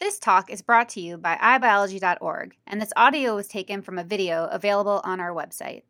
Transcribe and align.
This 0.00 0.18
talk 0.18 0.50
is 0.50 0.60
brought 0.60 0.88
to 0.90 1.00
you 1.00 1.16
by 1.16 1.36
iBiology.org, 1.36 2.56
and 2.66 2.82
this 2.82 2.92
audio 2.96 3.36
was 3.36 3.46
taken 3.46 3.80
from 3.80 3.96
a 3.96 4.04
video 4.04 4.46
available 4.46 5.00
on 5.04 5.20
our 5.20 5.32
website. 5.32 5.82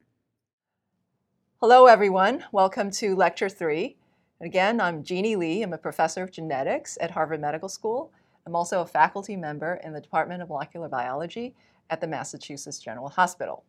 Hello, 1.60 1.86
everyone. 1.86 2.44
Welcome 2.52 2.90
to 2.92 3.16
Lecture 3.16 3.48
3. 3.48 3.96
Again, 4.42 4.78
I'm 4.78 5.02
Jeannie 5.02 5.36
Lee. 5.36 5.62
I'm 5.62 5.72
a 5.72 5.78
professor 5.78 6.22
of 6.22 6.30
genetics 6.30 6.98
at 7.00 7.12
Harvard 7.12 7.40
Medical 7.40 7.68
School. 7.68 8.12
I'm 8.46 8.54
also 8.54 8.82
a 8.82 8.86
faculty 8.86 9.36
member 9.36 9.80
in 9.82 9.94
the 9.94 10.02
Department 10.02 10.42
of 10.42 10.50
Molecular 10.50 10.88
Biology 10.88 11.54
at 11.88 12.02
the 12.02 12.06
Massachusetts 12.06 12.78
General 12.78 13.08
Hospital. 13.08 13.64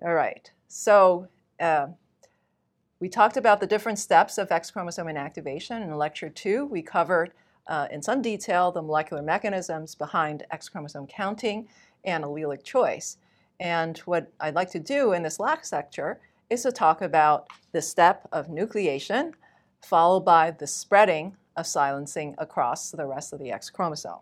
All 0.00 0.14
right, 0.14 0.48
so 0.68 1.26
uh, 1.58 1.88
we 3.00 3.08
talked 3.08 3.36
about 3.36 3.58
the 3.58 3.66
different 3.66 3.98
steps 3.98 4.38
of 4.38 4.52
X 4.52 4.70
chromosome 4.70 5.08
inactivation. 5.08 5.82
In 5.82 5.92
Lecture 5.98 6.30
2, 6.30 6.66
we 6.66 6.82
covered 6.82 7.32
uh, 7.66 7.88
in 7.90 8.02
some 8.02 8.22
detail 8.22 8.70
the 8.70 8.82
molecular 8.82 9.22
mechanisms 9.22 9.94
behind 9.94 10.44
X 10.50 10.68
chromosome 10.68 11.06
counting 11.06 11.68
and 12.04 12.24
allelic 12.24 12.62
choice. 12.62 13.18
And 13.60 13.98
what 13.98 14.32
I'd 14.40 14.54
like 14.54 14.70
to 14.72 14.80
do 14.80 15.12
in 15.12 15.22
this 15.22 15.40
last 15.40 15.72
lecture 15.72 16.20
is 16.50 16.62
to 16.62 16.72
talk 16.72 17.02
about 17.02 17.48
the 17.72 17.80
step 17.80 18.28
of 18.32 18.48
nucleation 18.48 19.32
followed 19.84 20.24
by 20.24 20.50
the 20.50 20.66
spreading 20.66 21.36
of 21.56 21.66
silencing 21.66 22.34
across 22.38 22.90
the 22.90 23.06
rest 23.06 23.32
of 23.32 23.38
the 23.38 23.52
X 23.52 23.70
chromosome. 23.70 24.20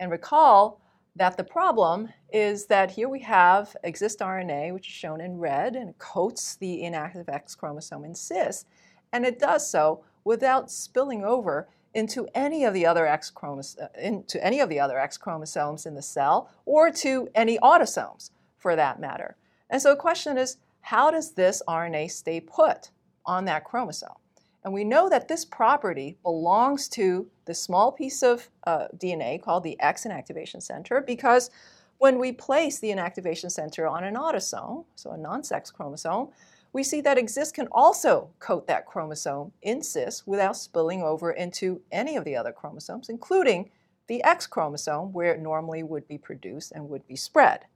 And 0.00 0.10
recall 0.10 0.80
that 1.16 1.36
the 1.36 1.44
problem 1.44 2.08
is 2.32 2.66
that 2.66 2.92
here 2.92 3.08
we 3.08 3.20
have 3.20 3.76
Xist 3.84 4.18
RNA, 4.18 4.72
which 4.72 4.86
is 4.86 4.94
shown 4.94 5.20
in 5.20 5.38
red, 5.38 5.74
and 5.74 5.98
coats 5.98 6.56
the 6.56 6.82
inactive 6.82 7.28
X 7.28 7.54
chromosome 7.54 8.04
in 8.04 8.14
cis, 8.14 8.64
and 9.12 9.26
it 9.26 9.38
does 9.38 9.68
so 9.68 10.04
without 10.24 10.70
spilling 10.70 11.24
over 11.24 11.68
into 11.94 12.28
any 12.34 12.64
of 12.64 12.74
the 12.74 12.86
other 12.86 13.06
X 13.06 13.30
chromosomes, 13.30 13.88
into 14.00 14.44
any 14.44 14.60
of 14.60 14.68
the 14.68 14.80
other 14.80 14.98
X 14.98 15.16
chromosomes 15.16 15.86
in 15.86 15.94
the 15.94 16.02
cell, 16.02 16.50
or 16.64 16.90
to 16.90 17.28
any 17.34 17.58
autosomes, 17.58 18.30
for 18.56 18.76
that 18.76 19.00
matter. 19.00 19.36
And 19.70 19.80
so 19.80 19.90
the 19.90 20.00
question 20.00 20.38
is, 20.38 20.58
how 20.80 21.10
does 21.10 21.32
this 21.32 21.62
RNA 21.68 22.10
stay 22.10 22.40
put 22.40 22.90
on 23.26 23.44
that 23.46 23.64
chromosome? 23.64 24.16
And 24.64 24.72
we 24.74 24.84
know 24.84 25.08
that 25.08 25.28
this 25.28 25.44
property 25.44 26.18
belongs 26.22 26.88
to 26.90 27.26
the 27.44 27.54
small 27.54 27.92
piece 27.92 28.22
of 28.22 28.48
uh, 28.66 28.88
DNA 28.96 29.40
called 29.40 29.64
the 29.64 29.80
X 29.80 30.04
inactivation 30.04 30.62
center 30.62 31.00
because 31.00 31.50
when 31.98 32.18
we 32.18 32.32
place 32.32 32.78
the 32.78 32.90
inactivation 32.90 33.50
center 33.50 33.86
on 33.86 34.04
an 34.04 34.14
autosome, 34.14 34.84
so 34.94 35.10
a 35.10 35.16
non-sex 35.16 35.70
chromosome, 35.70 36.28
we 36.72 36.82
see 36.82 37.00
that 37.00 37.16
Xist 37.16 37.54
can 37.54 37.68
also 37.72 38.30
coat 38.38 38.66
that 38.66 38.86
chromosome 38.86 39.52
in 39.62 39.82
cis 39.82 40.26
without 40.26 40.56
spilling 40.56 41.02
over 41.02 41.32
into 41.32 41.80
any 41.90 42.16
of 42.16 42.24
the 42.24 42.36
other 42.36 42.52
chromosomes, 42.52 43.08
including 43.08 43.70
the 44.06 44.22
X 44.22 44.46
chromosome 44.46 45.12
where 45.12 45.32
it 45.32 45.40
normally 45.40 45.82
would 45.82 46.06
be 46.08 46.18
produced 46.18 46.72
and 46.72 46.88
would 46.88 47.06
be 47.06 47.16
spread. 47.16 47.66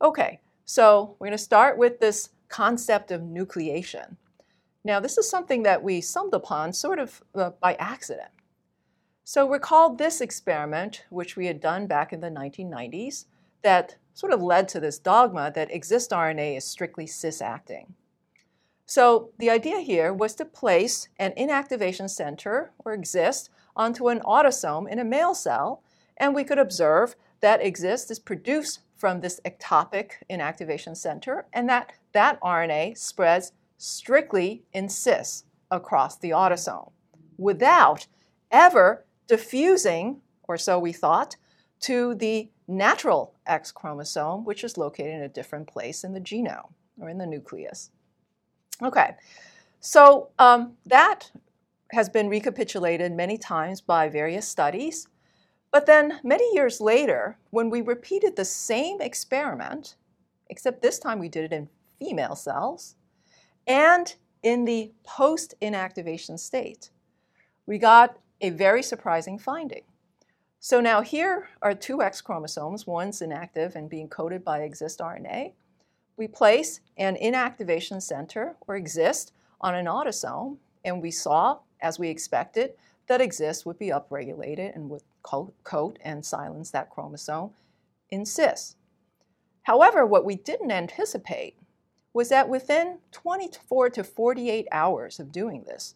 Okay, 0.00 0.40
so 0.64 1.16
we're 1.18 1.28
going 1.28 1.36
to 1.36 1.42
start 1.42 1.78
with 1.78 2.00
this 2.00 2.30
concept 2.48 3.10
of 3.10 3.22
nucleation. 3.22 4.16
Now, 4.84 5.00
this 5.00 5.16
is 5.16 5.28
something 5.28 5.62
that 5.62 5.82
we 5.82 6.00
stumbled 6.00 6.34
upon 6.34 6.72
sort 6.72 6.98
of 6.98 7.22
uh, 7.34 7.50
by 7.60 7.74
accident. 7.74 8.28
So, 9.24 9.48
recall 9.48 9.94
this 9.94 10.20
experiment, 10.20 11.04
which 11.08 11.36
we 11.36 11.46
had 11.46 11.60
done 11.60 11.86
back 11.86 12.12
in 12.12 12.20
the 12.20 12.28
1990s, 12.28 13.24
that 13.62 13.96
sort 14.14 14.32
of 14.32 14.42
led 14.42 14.68
to 14.68 14.80
this 14.80 14.98
dogma 14.98 15.52
that 15.54 15.70
Xist 15.70 16.10
RNA 16.10 16.56
is 16.56 16.64
strictly 16.64 17.06
cis 17.06 17.42
acting. 17.42 17.94
So, 18.86 19.30
the 19.38 19.50
idea 19.50 19.80
here 19.80 20.12
was 20.12 20.34
to 20.36 20.44
place 20.44 21.08
an 21.18 21.32
inactivation 21.36 22.08
center, 22.08 22.72
or 22.84 22.96
Xist, 22.96 23.48
onto 23.74 24.08
an 24.08 24.20
autosome 24.20 24.90
in 24.90 24.98
a 24.98 25.04
male 25.04 25.34
cell, 25.34 25.82
and 26.16 26.34
we 26.34 26.44
could 26.44 26.58
observe 26.58 27.16
that 27.40 27.60
Xist 27.60 28.10
is 28.10 28.18
produced 28.18 28.80
from 28.96 29.20
this 29.20 29.40
ectopic 29.44 30.12
inactivation 30.30 30.96
center, 30.96 31.46
and 31.52 31.68
that 31.68 31.92
that 32.12 32.40
RNA 32.40 32.96
spreads 32.96 33.52
strictly 33.78 34.62
in 34.72 34.88
cis 34.88 35.44
across 35.70 36.16
the 36.16 36.30
autosome 36.30 36.92
without 37.36 38.06
ever 38.50 39.04
diffusing, 39.26 40.20
or 40.46 40.56
so 40.56 40.78
we 40.78 40.92
thought, 40.92 41.36
to 41.80 42.14
the 42.14 42.48
natural 42.66 43.34
X 43.46 43.70
chromosome, 43.70 44.44
which 44.44 44.64
is 44.64 44.78
located 44.78 45.14
in 45.14 45.22
a 45.22 45.28
different 45.28 45.66
place 45.66 46.04
in 46.04 46.12
the 46.12 46.20
genome 46.20 46.72
or 47.00 47.08
in 47.08 47.18
the 47.18 47.26
nucleus. 47.26 47.90
Okay, 48.82 49.14
so 49.80 50.30
um, 50.38 50.72
that 50.86 51.30
has 51.92 52.08
been 52.08 52.28
recapitulated 52.28 53.12
many 53.12 53.38
times 53.38 53.80
by 53.80 54.08
various 54.08 54.48
studies. 54.48 55.06
But 55.70 55.86
then, 55.86 56.20
many 56.22 56.54
years 56.54 56.80
later, 56.80 57.36
when 57.50 57.68
we 57.68 57.80
repeated 57.80 58.36
the 58.36 58.44
same 58.44 59.00
experiment, 59.00 59.96
except 60.48 60.82
this 60.82 60.98
time 60.98 61.18
we 61.18 61.28
did 61.28 61.44
it 61.44 61.52
in 61.52 61.68
female 61.98 62.36
cells, 62.36 62.96
and 63.66 64.14
in 64.42 64.64
the 64.64 64.92
post 65.04 65.54
inactivation 65.60 66.38
state, 66.38 66.90
we 67.66 67.78
got 67.78 68.18
a 68.40 68.50
very 68.50 68.82
surprising 68.82 69.38
finding. 69.38 69.82
So 70.64 70.80
now 70.80 71.02
here 71.02 71.50
are 71.60 71.74
two 71.74 72.00
X 72.00 72.22
chromosomes, 72.22 72.86
one's 72.86 73.20
inactive 73.20 73.76
and 73.76 73.86
being 73.86 74.08
coded 74.08 74.42
by 74.42 74.60
Xist 74.60 74.96
RNA. 74.98 75.52
We 76.16 76.26
place 76.26 76.80
an 76.96 77.16
inactivation 77.16 78.00
center 78.00 78.56
or 78.66 78.80
Xist 78.80 79.32
on 79.60 79.74
an 79.74 79.84
autosome, 79.84 80.56
and 80.82 81.02
we 81.02 81.10
saw, 81.10 81.58
as 81.82 81.98
we 81.98 82.08
expected, 82.08 82.72
that 83.08 83.20
Xist 83.20 83.66
would 83.66 83.78
be 83.78 83.88
upregulated 83.88 84.74
and 84.74 84.88
would 84.88 85.02
coat 85.22 85.98
and 86.02 86.24
silence 86.24 86.70
that 86.70 86.88
chromosome 86.88 87.50
in 88.08 88.24
cis. 88.24 88.76
However, 89.64 90.06
what 90.06 90.24
we 90.24 90.34
didn't 90.34 90.72
anticipate 90.72 91.58
was 92.14 92.30
that 92.30 92.48
within 92.48 93.00
24 93.12 93.90
to 93.90 94.02
48 94.02 94.66
hours 94.72 95.20
of 95.20 95.30
doing 95.30 95.64
this, 95.64 95.94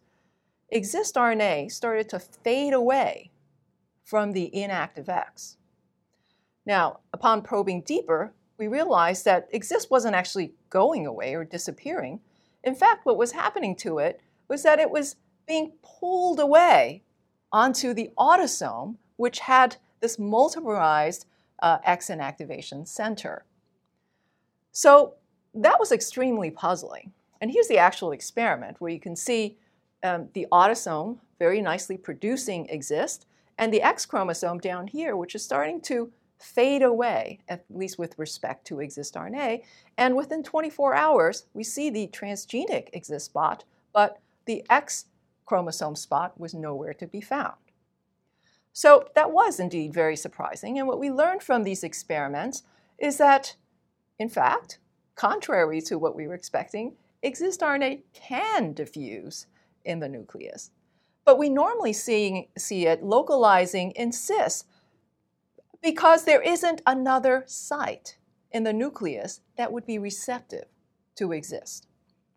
Xist 0.70 1.14
RNA 1.14 1.72
started 1.72 2.10
to 2.10 2.18
fade 2.18 2.74
away 2.74 3.30
from 4.08 4.32
the 4.32 4.50
inactive 4.56 5.10
X. 5.10 5.58
Now, 6.64 7.00
upon 7.12 7.42
probing 7.42 7.82
deeper, 7.82 8.32
we 8.56 8.66
realized 8.66 9.26
that 9.26 9.52
Xist 9.52 9.91
wasn't 9.91 10.14
actually 10.14 10.54
going 10.70 11.06
away 11.06 11.34
or 11.34 11.44
disappearing. 11.44 12.20
In 12.64 12.74
fact, 12.74 13.04
what 13.04 13.18
was 13.18 13.32
happening 13.32 13.76
to 13.76 13.98
it 13.98 14.22
was 14.48 14.62
that 14.62 14.78
it 14.78 14.91
was 14.91 15.16
being 15.47 15.72
pulled 15.82 16.41
away 16.41 17.02
onto 17.52 17.92
the 17.92 18.08
autosome, 18.18 18.97
which 19.16 19.41
had 19.41 19.76
this 20.00 20.16
multimerized 20.16 21.26
uh, 21.62 21.76
X 21.84 22.08
inactivation 22.08 22.88
center. 22.88 23.44
So 24.72 25.16
that 25.52 25.78
was 25.78 25.92
extremely 25.92 26.50
puzzling. 26.50 27.12
And 27.42 27.50
here's 27.50 27.68
the 27.68 27.76
actual 27.76 28.12
experiment 28.12 28.80
where 28.80 28.91
you 28.91 29.00
can 29.00 29.16
see 29.16 29.58
um, 30.02 30.28
the 30.32 30.47
autosome 30.50 31.18
very 31.38 31.60
nicely 31.60 31.98
producing 31.98 32.68
Xist, 32.68 33.26
and 33.58 33.72
the 33.72 33.82
X 33.82 34.06
chromosome 34.06 34.58
down 34.58 34.86
here, 34.86 35.16
which 35.16 35.34
is 35.34 35.44
starting 35.44 35.80
to 35.82 36.12
fade 36.38 36.82
away, 36.82 37.41
at 37.48 37.64
least 37.69 37.98
with 37.98 38.19
respect 38.19 38.64
to 38.69 38.76
Xist 38.76 39.14
RNA. 39.14 39.62
And 39.96 40.16
within 40.16 40.42
24 40.42 40.94
hours, 40.94 41.46
we 41.52 41.64
see 41.64 41.91
the 41.91 42.06
transgenic 42.08 42.92
Xist 42.94 43.22
spot, 43.22 43.64
but 43.92 44.20
the 44.47 44.64
X 44.70 45.06
chromosome 45.44 45.97
spot 45.97 46.38
was 46.38 46.54
nowhere 46.54 46.94
to 46.94 47.06
be 47.06 47.20
found. 47.20 47.56
So 48.72 49.08
that 49.16 49.32
was 49.32 49.58
indeed 49.58 49.92
very 49.92 50.14
surprising. 50.14 50.78
And 50.78 50.86
what 50.86 51.00
we 51.00 51.10
learned 51.10 51.42
from 51.42 51.64
these 51.64 51.82
experiments 51.82 52.62
is 52.98 53.16
that, 53.18 53.56
in 54.18 54.28
fact, 54.28 54.78
contrary 55.16 55.80
to 55.82 55.98
what 55.98 56.14
we 56.14 56.28
were 56.28 56.34
expecting, 56.34 56.94
Xist 57.24 57.58
RNA 57.58 58.02
can 58.12 58.72
diffuse 58.74 59.47
in 59.84 59.98
the 59.98 60.08
nucleus. 60.08 60.70
But 61.28 61.37
we 61.39 61.50
normally 61.50 61.93
see, 61.93 62.49
see 62.56 62.87
it 62.87 63.05
localizing 63.05 63.91
in 63.91 64.12
cis 64.12 64.65
because 65.83 66.25
there 66.25 66.41
isn't 66.41 66.80
another 66.86 67.45
site 67.47 68.16
in 68.51 68.63
the 68.63 68.72
nucleus 68.72 69.42
that 69.59 69.71
would 69.71 69.84
be 69.84 69.98
receptive 69.98 70.65
to 71.16 71.28
Xist. 71.28 71.83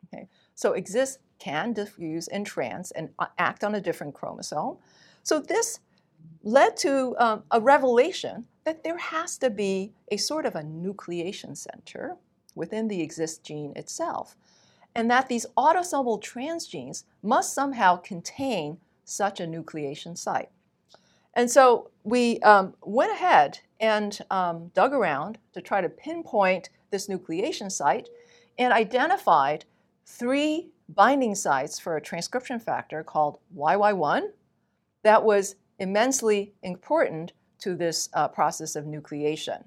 Okay? 0.08 0.28
So 0.56 0.74
Xist 0.74 1.20
can 1.40 1.72
diffuse 1.72 2.28
in 2.28 2.44
trans 2.44 2.92
and 2.92 3.12
uh, 3.18 3.28
act 3.38 3.64
on 3.64 3.76
a 3.76 3.80
different 3.80 4.14
chromosome. 4.14 4.76
So 5.24 5.40
this 5.40 5.80
led 6.44 6.76
to 6.80 7.16
um, 7.18 7.44
a 7.50 7.62
revelation 7.62 8.44
that 8.66 8.84
there 8.84 8.98
has 8.98 9.38
to 9.38 9.50
be 9.50 9.94
a 10.12 10.18
sort 10.18 10.46
of 10.46 10.56
a 10.56 10.64
nucleation 10.64 11.56
center 11.56 12.18
within 12.56 12.90
the 12.90 13.08
Xist 13.08 13.44
gene 13.44 13.72
itself, 13.78 14.36
and 14.96 15.10
that 15.10 15.28
these 15.28 15.46
autosomal 15.58 16.22
transgenes 16.22 17.04
must 17.24 17.54
somehow 17.54 17.96
contain 17.96 18.78
such 19.06 19.40
a 19.40 19.46
nucleation 19.46 20.18
site. 20.18 20.50
And 21.34 21.50
so 21.50 21.90
we 22.04 22.40
um, 22.40 22.74
went 22.82 23.12
ahead 23.12 23.60
and 23.80 24.20
um, 24.30 24.72
dug 24.74 24.94
around 24.94 25.38
to 25.54 25.62
try 25.62 25.82
to 25.82 25.90
pinpoint 25.90 26.70
this 26.90 27.08
nucleation 27.08 27.72
site 27.72 28.10
and 28.58 28.74
identified 28.74 29.66
three 30.06 30.70
binding 30.90 31.36
sites 31.36 31.80
for 31.80 31.96
a 31.96 32.02
transcription 32.02 32.60
factor 32.60 33.04
called 33.04 33.40
YY1 33.56 34.24
that 35.04 35.24
was 35.24 35.56
immensely 35.80 36.54
important 36.62 37.32
to 37.60 37.76
this 37.76 38.10
uh, 38.14 38.28
process 38.28 38.76
of 38.76 38.86
nucleation. 38.86 39.64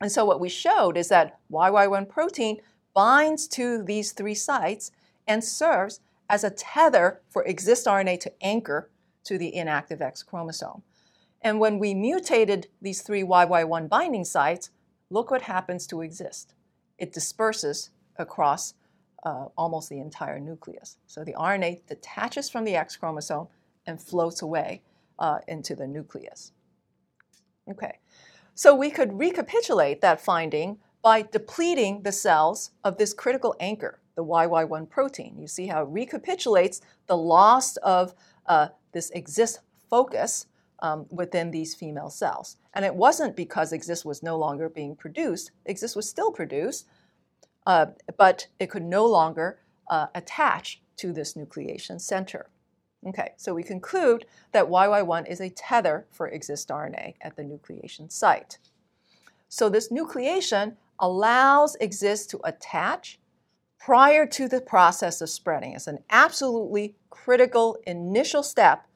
And 0.00 0.12
so 0.12 0.24
what 0.24 0.40
we 0.40 0.48
showed 0.48 0.96
is 0.96 1.08
that 1.08 1.40
YY1 1.50 2.08
protein 2.08 2.58
binds 2.98 3.46
to 3.46 3.84
these 3.84 4.10
three 4.10 4.34
sites 4.34 4.90
and 5.28 5.44
serves 5.44 6.00
as 6.28 6.42
a 6.42 6.50
tether 6.50 7.20
for 7.28 7.44
Xist 7.44 7.86
RNA 7.86 8.18
to 8.18 8.32
anchor 8.40 8.90
to 9.22 9.38
the 9.38 9.54
inactive 9.54 10.02
X 10.02 10.24
chromosome. 10.24 10.82
And 11.40 11.60
when 11.60 11.78
we 11.78 11.94
mutated 11.94 12.66
these 12.82 13.02
three 13.02 13.22
YY1 13.22 13.88
binding 13.88 14.24
sites, 14.24 14.70
look 15.10 15.30
what 15.30 15.42
happens 15.42 15.86
to 15.86 15.96
Xist. 15.98 16.46
It 16.98 17.12
disperses 17.12 17.90
across 18.16 18.74
uh, 19.22 19.44
almost 19.56 19.90
the 19.90 20.00
entire 20.00 20.40
nucleus. 20.40 20.96
So 21.06 21.22
the 21.22 21.34
RNA 21.34 21.86
detaches 21.86 22.50
from 22.50 22.64
the 22.64 22.74
X 22.74 22.96
chromosome 22.96 23.46
and 23.86 24.02
floats 24.02 24.42
away 24.42 24.82
uh, 25.20 25.38
into 25.46 25.76
the 25.76 25.86
nucleus. 25.86 26.50
Okay, 27.70 28.00
so 28.56 28.74
we 28.74 28.90
could 28.90 29.16
recapitulate 29.16 30.00
that 30.00 30.20
finding 30.20 30.78
by 31.02 31.22
depleting 31.22 32.02
the 32.02 32.12
cells 32.12 32.72
of 32.84 32.98
this 32.98 33.12
critical 33.12 33.54
anchor, 33.60 34.00
the 34.16 34.24
YY1 34.24 34.88
protein. 34.90 35.36
You 35.38 35.46
see 35.46 35.66
how 35.66 35.82
it 35.82 35.88
recapitulates 35.88 36.80
the 37.06 37.16
loss 37.16 37.76
of 37.78 38.14
uh, 38.46 38.68
this 38.92 39.10
Xist 39.12 39.58
focus 39.88 40.46
um, 40.80 41.06
within 41.10 41.50
these 41.50 41.74
female 41.74 42.10
cells. 42.10 42.56
And 42.74 42.84
it 42.84 42.94
wasn't 42.94 43.36
because 43.36 43.72
Xist 43.72 44.04
was 44.04 44.22
no 44.22 44.36
longer 44.36 44.68
being 44.68 44.96
produced, 44.96 45.50
Xist 45.68 45.96
was 45.96 46.08
still 46.08 46.32
produced, 46.32 46.86
uh, 47.66 47.86
but 48.16 48.46
it 48.58 48.70
could 48.70 48.84
no 48.84 49.06
longer 49.06 49.58
uh, 49.88 50.06
attach 50.14 50.80
to 50.96 51.12
this 51.12 51.34
nucleation 51.34 52.00
center. 52.00 52.50
Okay, 53.06 53.32
so 53.36 53.54
we 53.54 53.62
conclude 53.62 54.26
that 54.50 54.66
YY1 54.66 55.30
is 55.30 55.40
a 55.40 55.50
tether 55.50 56.06
for 56.10 56.28
Xist 56.30 56.66
RNA 56.66 57.14
at 57.20 57.36
the 57.36 57.44
nucleation 57.44 58.10
site. 58.10 58.58
So 59.48 59.68
this 59.68 59.90
nucleation 59.90 60.76
allows 61.00 61.76
Xist 61.80 62.28
to 62.30 62.40
attach 62.44 63.18
prior 63.78 64.26
to 64.26 64.48
the 64.48 64.60
process 64.60 65.20
of 65.20 65.30
spreading. 65.30 65.72
It's 65.72 65.86
an 65.86 66.00
absolutely 66.10 66.96
critical 67.10 67.78
initial 67.86 68.42
step 68.42 68.86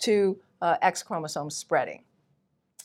to 0.00 0.38
uh, 0.62 0.76
X 0.80 1.02
chromosome 1.02 1.50
spreading. 1.50 2.02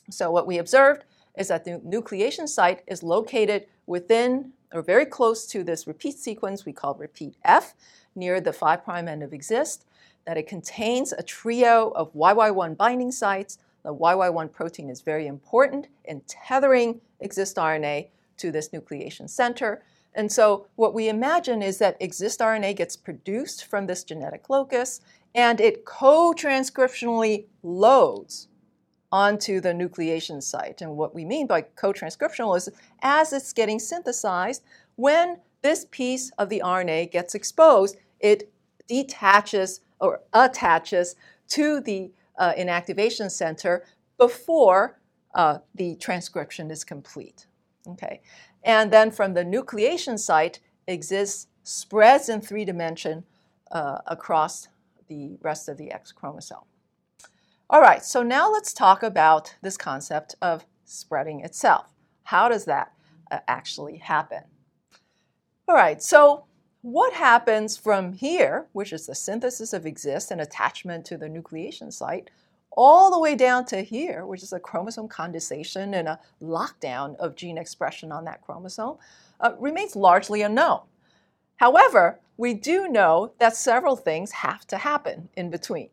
So 0.09 0.31
what 0.31 0.47
we 0.47 0.57
observed 0.57 1.05
is 1.37 1.47
that 1.47 1.63
the 1.65 1.79
nucleation 1.79 2.47
site 2.47 2.81
is 2.87 3.03
located 3.03 3.67
within 3.85 4.53
or 4.73 4.81
very 4.81 5.05
close 5.05 5.45
to 5.47 5.63
this 5.63 5.85
repeat 5.87 6.17
sequence 6.17 6.65
we 6.65 6.73
call 6.73 6.95
repeat 6.95 7.35
F 7.43 7.75
near 8.15 8.41
the 8.41 8.53
5' 8.53 8.87
end 8.87 9.23
of 9.23 9.31
Xist 9.31 9.85
that 10.25 10.37
it 10.37 10.47
contains 10.47 11.11
a 11.13 11.23
trio 11.23 11.91
of 11.95 12.13
YY1 12.13 12.77
binding 12.77 13.11
sites. 13.11 13.57
The 13.83 13.93
YY1 13.93 14.51
protein 14.51 14.89
is 14.89 15.01
very 15.01 15.27
important 15.27 15.87
in 16.05 16.21
tethering 16.21 17.01
Xist 17.21 17.55
RNA 17.55 18.07
to 18.37 18.51
this 18.51 18.69
nucleation 18.69 19.29
center. 19.29 19.83
And 20.15 20.31
so, 20.31 20.67
what 20.75 20.93
we 20.93 21.09
imagine 21.09 21.61
is 21.61 21.79
that 21.79 21.99
Xist 21.99 22.39
RNA 22.39 22.75
gets 22.75 22.95
produced 22.95 23.65
from 23.65 23.87
this 23.87 24.03
genetic 24.03 24.49
locus 24.49 25.01
and 25.33 25.59
it 25.59 25.85
co 25.85 26.33
transcriptionally 26.33 27.45
loads 27.63 28.47
onto 29.11 29.59
the 29.59 29.69
nucleation 29.69 30.41
site. 30.41 30.81
And 30.81 30.97
what 30.97 31.13
we 31.15 31.25
mean 31.25 31.47
by 31.47 31.61
co 31.61 31.93
transcriptional 31.93 32.57
is 32.57 32.69
as 33.01 33.33
it's 33.33 33.53
getting 33.53 33.79
synthesized, 33.79 34.63
when 34.95 35.37
this 35.61 35.85
piece 35.89 36.31
of 36.37 36.49
the 36.49 36.61
RNA 36.63 37.11
gets 37.11 37.35
exposed, 37.35 37.97
it 38.19 38.51
detaches 38.87 39.81
or 39.99 40.21
attaches 40.33 41.15
to 41.49 41.79
the 41.79 42.11
uh, 42.37 42.53
inactivation 42.57 43.29
center 43.29 43.85
before 44.17 44.99
uh, 45.35 45.59
the 45.75 45.95
transcription 45.95 46.69
is 46.69 46.83
complete. 46.83 47.47
Okay, 47.87 48.21
and 48.63 48.91
then 48.91 49.11
from 49.11 49.33
the 49.33 49.43
nucleation 49.43 50.17
site 50.17 50.59
exists 50.87 51.47
spreads 51.63 52.29
in 52.29 52.41
three 52.41 52.65
dimension 52.65 53.23
uh, 53.71 53.99
across 54.07 54.67
the 55.07 55.37
rest 55.41 55.69
of 55.69 55.77
the 55.77 55.91
X 55.91 56.11
chromosome. 56.11 56.65
All 57.69 57.81
right, 57.81 58.03
so 58.03 58.21
now 58.21 58.51
let's 58.51 58.73
talk 58.73 59.03
about 59.03 59.55
this 59.61 59.77
concept 59.77 60.35
of 60.41 60.65
spreading 60.85 61.41
itself. 61.41 61.87
How 62.23 62.47
does 62.49 62.65
that 62.65 62.93
uh, 63.31 63.39
actually 63.47 63.97
happen? 63.97 64.43
All 65.67 65.75
right, 65.75 66.01
so 66.01 66.45
what 66.81 67.13
happens 67.13 67.77
from 67.77 68.13
here, 68.13 68.67
which 68.73 68.91
is 68.93 69.07
the 69.07 69.15
synthesis 69.15 69.73
of 69.73 69.83
Xist 69.83 70.31
and 70.31 70.41
attachment 70.41 71.05
to 71.05 71.17
the 71.17 71.27
nucleation 71.27 71.91
site, 71.91 72.29
all 72.75 73.11
the 73.11 73.19
way 73.19 73.35
down 73.35 73.65
to 73.65 73.81
here, 73.81 74.25
which 74.25 74.43
is 74.43 74.53
a 74.53 74.59
chromosome 74.59 75.07
condensation 75.07 75.93
and 75.93 76.07
a 76.07 76.19
lockdown 76.41 77.15
of 77.17 77.35
gene 77.35 77.57
expression 77.57 78.11
on 78.11 78.25
that 78.25 78.41
chromosome, 78.41 78.97
uh, 79.39 79.51
remains 79.59 79.95
largely 79.95 80.41
unknown. 80.41 80.81
However, 81.57 82.19
we 82.37 82.53
do 82.53 82.87
know 82.87 83.33
that 83.37 83.55
several 83.55 83.95
things 83.95 84.31
have 84.31 84.65
to 84.67 84.77
happen 84.77 85.29
in 85.35 85.49
between. 85.49 85.89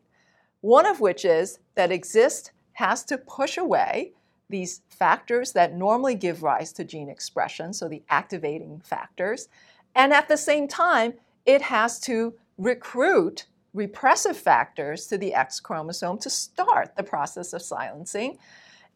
One 0.61 0.85
of 0.85 0.99
which 0.99 1.25
is 1.25 1.59
that 1.75 1.89
Xist 1.89 2.51
has 2.73 3.03
to 3.05 3.17
push 3.17 3.57
away 3.57 4.13
these 4.49 4.81
factors 4.89 5.53
that 5.53 5.75
normally 5.75 6.15
give 6.15 6.43
rise 6.43 6.73
to 6.73 6.83
gene 6.83 7.09
expression, 7.09 7.73
so 7.73 7.87
the 7.87 8.03
activating 8.09 8.81
factors, 8.83 9.47
and 9.95 10.13
at 10.13 10.27
the 10.27 10.37
same 10.37 10.67
time, 10.67 11.13
it 11.45 11.61
has 11.61 11.99
to 12.01 12.33
recruit 12.57 13.45
repressive 13.73 14.37
factors 14.37 15.07
to 15.07 15.17
the 15.17 15.33
X 15.33 15.59
chromosome 15.59 16.17
to 16.19 16.29
start 16.29 16.95
the 16.95 17.03
process 17.03 17.53
of 17.53 17.61
silencing. 17.61 18.37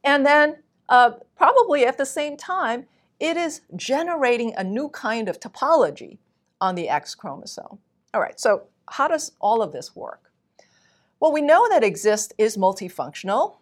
And 0.04 0.25
then, 0.25 0.57
uh, 0.89 1.12
probably 1.36 1.86
at 1.86 1.98
the 1.98 2.06
same 2.06 2.38
time, 2.38 2.86
it 3.19 3.38
is 3.38 3.62
generating 3.75 4.54
a 4.57 4.63
new 4.63 4.89
kind 4.89 5.30
of 5.30 5.39
topology 5.39 6.18
on 6.60 6.75
the 6.75 6.89
X 6.89 7.16
chromosome. 7.16 7.80
All 8.13 8.22
right, 8.22 8.39
so 8.39 8.63
how 8.89 9.07
does 9.07 9.31
all 9.39 9.62
of 9.62 9.72
this 9.72 9.95
work? 9.95 10.31
Well, 11.19 11.31
we 11.31 11.42
know 11.42 11.68
that 11.69 11.83
Xist 11.83 12.33
is 12.38 12.57
multifunctional, 12.57 13.56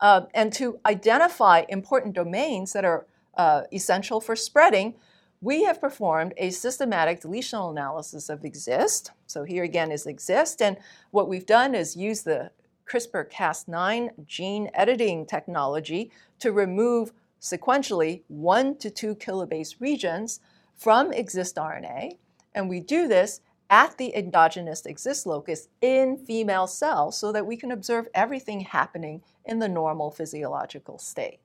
uh, 0.00 0.22
and 0.34 0.52
to 0.54 0.78
identify 0.86 1.64
important 1.68 2.14
domains 2.14 2.72
that 2.72 2.84
are 2.84 3.06
uh, 3.36 3.62
essential 3.72 4.20
for 4.20 4.36
spreading, 4.36 4.94
we 5.40 5.64
have 5.64 5.80
performed 5.80 6.34
a 6.36 6.50
systematic 6.50 7.22
deletional 7.22 7.70
analysis 7.70 8.28
of 8.28 8.40
Xist. 8.40 9.10
So 9.26 9.44
here 9.44 9.64
again 9.64 9.90
is 9.90 10.06
Xist, 10.06 10.60
and 10.60 10.76
what 11.10 11.28
we've 11.28 11.46
done 11.46 11.74
is 11.74 11.96
use 11.96 12.22
the 12.22 12.50
CRISPR-Cas9 12.86 14.26
gene 14.26 14.70
editing 14.74 15.24
technology 15.24 16.10
to 16.40 16.52
remove 16.52 17.12
sequentially 17.40 18.22
one 18.28 18.76
to 18.76 18.90
two 18.90 19.14
kilobase 19.14 19.76
regions 19.80 20.40
from 20.76 21.10
Xist 21.12 21.54
RNA, 21.54 22.16
and 22.54 22.68
we 22.68 22.80
do 22.80 23.08
this 23.08 23.40
at 23.70 23.96
the 23.96 24.14
endogenous 24.16 24.82
Xist 24.82 25.24
locus 25.24 25.68
in 25.80 26.18
female 26.18 26.66
cells 26.66 27.16
so 27.16 27.32
that 27.32 27.46
we 27.46 27.56
can 27.56 27.70
observe 27.70 28.08
everything 28.12 28.60
happening 28.60 29.22
in 29.44 29.60
the 29.60 29.68
normal 29.68 30.10
physiological 30.10 30.98
state. 30.98 31.38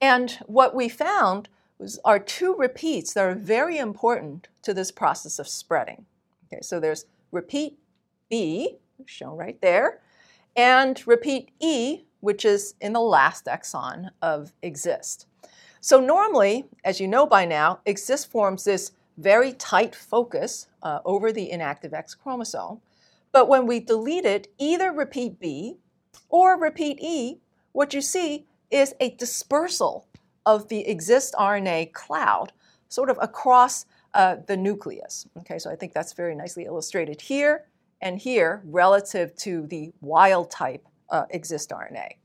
And 0.00 0.38
what 0.46 0.74
we 0.74 0.88
found 0.88 1.48
are 2.04 2.18
two 2.18 2.54
repeats 2.54 3.14
that 3.14 3.24
are 3.24 3.34
very 3.34 3.78
important 3.78 4.48
to 4.62 4.72
this 4.72 4.90
process 4.90 5.38
of 5.38 5.48
spreading. 5.48 6.06
Okay, 6.46 6.60
so 6.62 6.78
there's 6.78 7.06
repeat 7.32 7.78
B, 8.28 8.76
shown 9.06 9.36
right 9.36 9.60
there, 9.60 10.00
and 10.56 11.04
repeat 11.06 11.50
E, 11.60 12.04
which 12.20 12.44
is 12.44 12.74
in 12.80 12.92
the 12.92 13.00
last 13.00 13.46
exon 13.46 14.10
of 14.20 14.52
Xist. 14.62 15.26
So 15.80 15.98
normally, 15.98 16.66
as 16.84 17.00
you 17.00 17.08
know 17.08 17.26
by 17.26 17.44
now, 17.44 17.80
Xist 17.86 18.28
forms 18.28 18.64
this 18.64 18.92
very 19.18 19.52
tight 19.52 19.94
focus 19.94 20.68
uh, 20.82 21.00
over 21.04 21.32
the 21.32 21.50
inactive 21.50 21.92
X 21.92 22.14
chromosome. 22.14 22.80
But 23.32 23.48
when 23.48 23.66
we 23.66 23.80
delete 23.80 24.24
it, 24.24 24.48
either 24.58 24.92
repeat 24.92 25.40
B 25.40 25.78
or 26.28 26.58
repeat 26.58 26.98
E, 27.00 27.40
what 27.72 27.94
you 27.94 28.00
see 28.00 28.46
is 28.70 28.94
a 29.00 29.10
dispersal 29.10 30.06
of 30.46 30.68
the 30.68 30.84
Xist 30.88 31.32
RNA 31.34 31.92
cloud 31.92 32.52
sort 32.88 33.10
of 33.10 33.18
across 33.20 33.86
uh, 34.14 34.36
the 34.46 34.56
nucleus. 34.56 35.26
Okay, 35.38 35.58
so 35.58 35.70
I 35.70 35.76
think 35.76 35.92
that's 35.92 36.12
very 36.12 36.34
nicely 36.34 36.64
illustrated 36.64 37.20
here 37.20 37.64
and 38.00 38.18
here 38.18 38.62
relative 38.64 39.34
to 39.36 39.66
the 39.68 39.92
wild 40.00 40.50
type 40.50 40.86
uh, 41.08 41.24
Xist 41.34 41.68
RNA. 41.68 42.16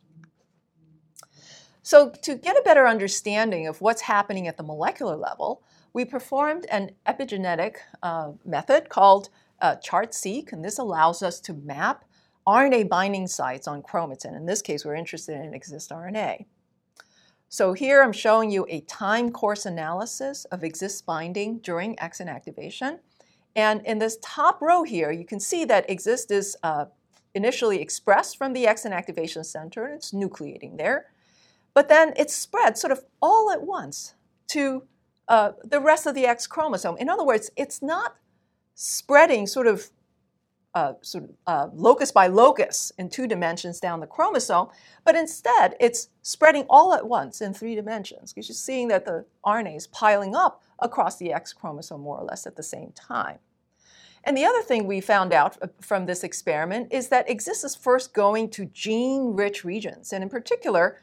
So 1.84 2.10
to 2.24 2.36
get 2.36 2.58
a 2.58 2.62
better 2.64 2.86
understanding 2.86 3.68
of 3.68 3.80
what's 3.80 4.02
happening 4.02 4.48
at 4.48 4.58
the 4.58 4.64
molecular 4.64 5.16
level, 5.16 5.64
we 5.94 6.04
performed 6.04 6.66
an 6.70 6.92
epigenetic 7.08 7.76
uh, 8.04 8.32
method 8.44 8.90
called 8.90 9.30
uh, 9.62 9.76
CHART-seq, 9.78 10.52
and 10.52 10.66
this 10.66 10.80
allows 10.80 11.24
us 11.24 11.40
to 11.42 11.54
map 11.54 12.04
RNA 12.46 12.90
binding 12.90 13.28
sites 13.28 13.68
on 13.68 13.82
chromatin. 13.82 14.36
In 14.36 14.46
this 14.46 14.62
case, 14.62 14.84
we're 14.84 14.96
interested 14.96 15.40
in 15.40 15.52
Xist 15.52 15.92
RNA. 15.92 16.46
So 17.50 17.74
here 17.74 18.04
I'm 18.04 18.12
showing 18.12 18.51
you 18.51 18.66
a 18.70 18.82
time 18.82 19.32
course 19.32 19.66
analysis 19.66 20.46
of 20.46 20.62
Xist 20.62 21.06
binding 21.06 21.60
during 21.60 22.00
X 22.00 22.20
inactivation. 22.20 23.00
And 23.56 23.82
in 23.86 24.00
this 24.00 24.18
top 24.22 24.62
row 24.62 24.84
here, 24.84 25.12
you 25.12 25.25
can 25.25 25.39
see 25.39 25.66
that 25.66 25.88
Xist 25.88 26.30
is, 26.32 26.58
uh, 26.63 26.86
initially 27.34 27.82
expressed 27.82 28.38
from 28.38 28.54
the 28.54 28.68
X 28.68 28.84
inactivation 28.84 29.46
center 29.46 29.86
and 29.86 29.96
it's 29.96 30.12
nucleating 30.12 30.77
there. 30.77 31.06
But 31.74 31.88
then 31.88 32.13
it's 32.18 32.36
spread 32.36 32.77
sort 32.77 32.92
of 32.92 33.06
all 33.22 33.51
at 33.51 33.62
once 33.62 34.16
to 34.48 34.84
uh, 35.27 35.51
the 35.63 35.80
rest 35.80 36.08
of 36.08 36.16
the 36.16 36.25
X 36.25 36.48
chromosome. 36.48 36.98
In 36.98 37.10
other 37.10 37.24
words, 37.25 37.51
it's 37.56 37.82
not 37.82 38.16
spreading 38.74 39.46
sort 39.48 39.68
of 39.68 39.89
uh, 40.77 40.93
sort 41.01 41.24
of 41.24 41.29
uh, 41.48 41.67
locus 41.74 42.12
by 42.12 42.27
locus 42.27 42.91
in 43.00 43.10
two 43.10 43.25
dimensions 43.25 43.79
down 43.79 44.00
the 44.00 44.05
chromosome, 44.05 44.67
but 45.03 45.15
instead 45.15 45.75
it's 45.79 46.10
spreading 46.22 46.67
all 46.69 46.93
at 46.93 47.07
once 47.07 47.41
in 47.41 47.51
three 47.51 47.74
dimensions 47.74 48.31
because 48.31 48.48
you're 48.48 48.53
seeing 48.55 48.88
that 48.88 49.03
the 49.03 49.25
RNA 49.43 49.75
is 49.75 49.88
piling 49.88 50.36
up 50.36 50.62
across 50.77 51.17
the 51.17 51.34
X 51.34 51.51
chromosome 51.51 52.01
more 52.01 52.19
or 52.19 52.25
less 52.25 52.46
at 52.46 52.55
the 52.55 52.62
same 52.62 52.91
time. 52.91 53.39
And 54.24 54.38
the 54.38 54.46
other 54.46 54.62
thing 54.62 54.86
we 54.86 55.01
found 55.01 55.34
out 55.34 55.57
uh, 55.63 55.67
from 55.81 56.05
this 56.05 56.24
experiment 56.24 56.93
is 56.93 57.07
that 57.10 57.27
Xist 57.27 57.65
is 57.65 57.75
first 57.75 58.13
going 58.13 58.48
to 58.51 58.65
gene 58.65 59.36
rich 59.36 59.65
regions, 59.65 60.13
and 60.13 60.22
in 60.22 60.29
particular, 60.29 61.01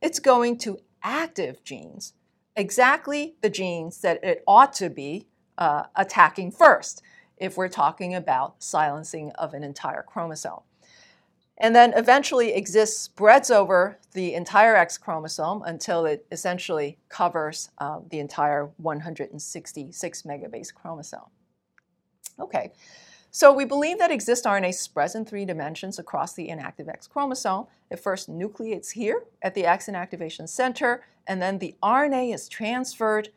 it's 0.00 0.20
going 0.20 0.56
to 0.58 0.78
active 1.02 1.64
genes, 1.64 2.12
exactly 2.54 3.34
the 3.40 3.50
genes 3.50 4.02
that 4.02 4.22
it 4.22 4.44
ought 4.46 4.72
to 4.74 4.88
be 4.88 5.26
uh, 5.58 5.84
attacking 5.96 6.52
first 6.52 7.02
if 7.36 7.56
we're 7.56 7.68
talking 7.68 8.14
about 8.14 8.62
silencing 8.62 9.30
of 9.32 9.54
an 9.54 9.62
entire 9.62 10.02
chromosome. 10.02 10.60
And 11.58 11.74
then 11.74 11.94
eventually 11.96 12.52
Xist 12.52 12.98
spreads 12.98 13.50
over 13.50 13.98
the 14.12 14.34
entire 14.34 14.76
X 14.76 14.98
chromosome 14.98 15.62
until 15.62 16.04
it 16.04 16.26
essentially 16.30 16.98
covers 17.08 17.70
uh, 17.78 18.00
the 18.10 18.18
entire 18.18 18.70
166 18.76 20.22
megabase 20.22 20.74
chromosome. 20.74 21.30
Okay, 22.38 22.72
so 23.30 23.52
we 23.52 23.64
believe 23.64 23.98
that 23.98 24.10
Xist 24.10 24.44
RNA 24.44 24.74
spreads 24.74 25.14
in 25.14 25.24
three 25.24 25.46
dimensions 25.46 25.98
across 25.98 26.34
the 26.34 26.50
inactive 26.50 26.88
X 26.88 27.06
chromosome. 27.06 27.66
It 27.90 28.00
first 28.00 28.28
nucleates 28.28 28.90
here 28.90 29.24
at 29.40 29.54
the 29.54 29.64
X 29.64 29.86
inactivation 29.86 30.48
center, 30.48 31.04
and 31.26 31.40
then 31.40 31.58
the 31.58 31.74
RNA 31.82 32.34
is 32.34 32.48
transferred 32.48 33.30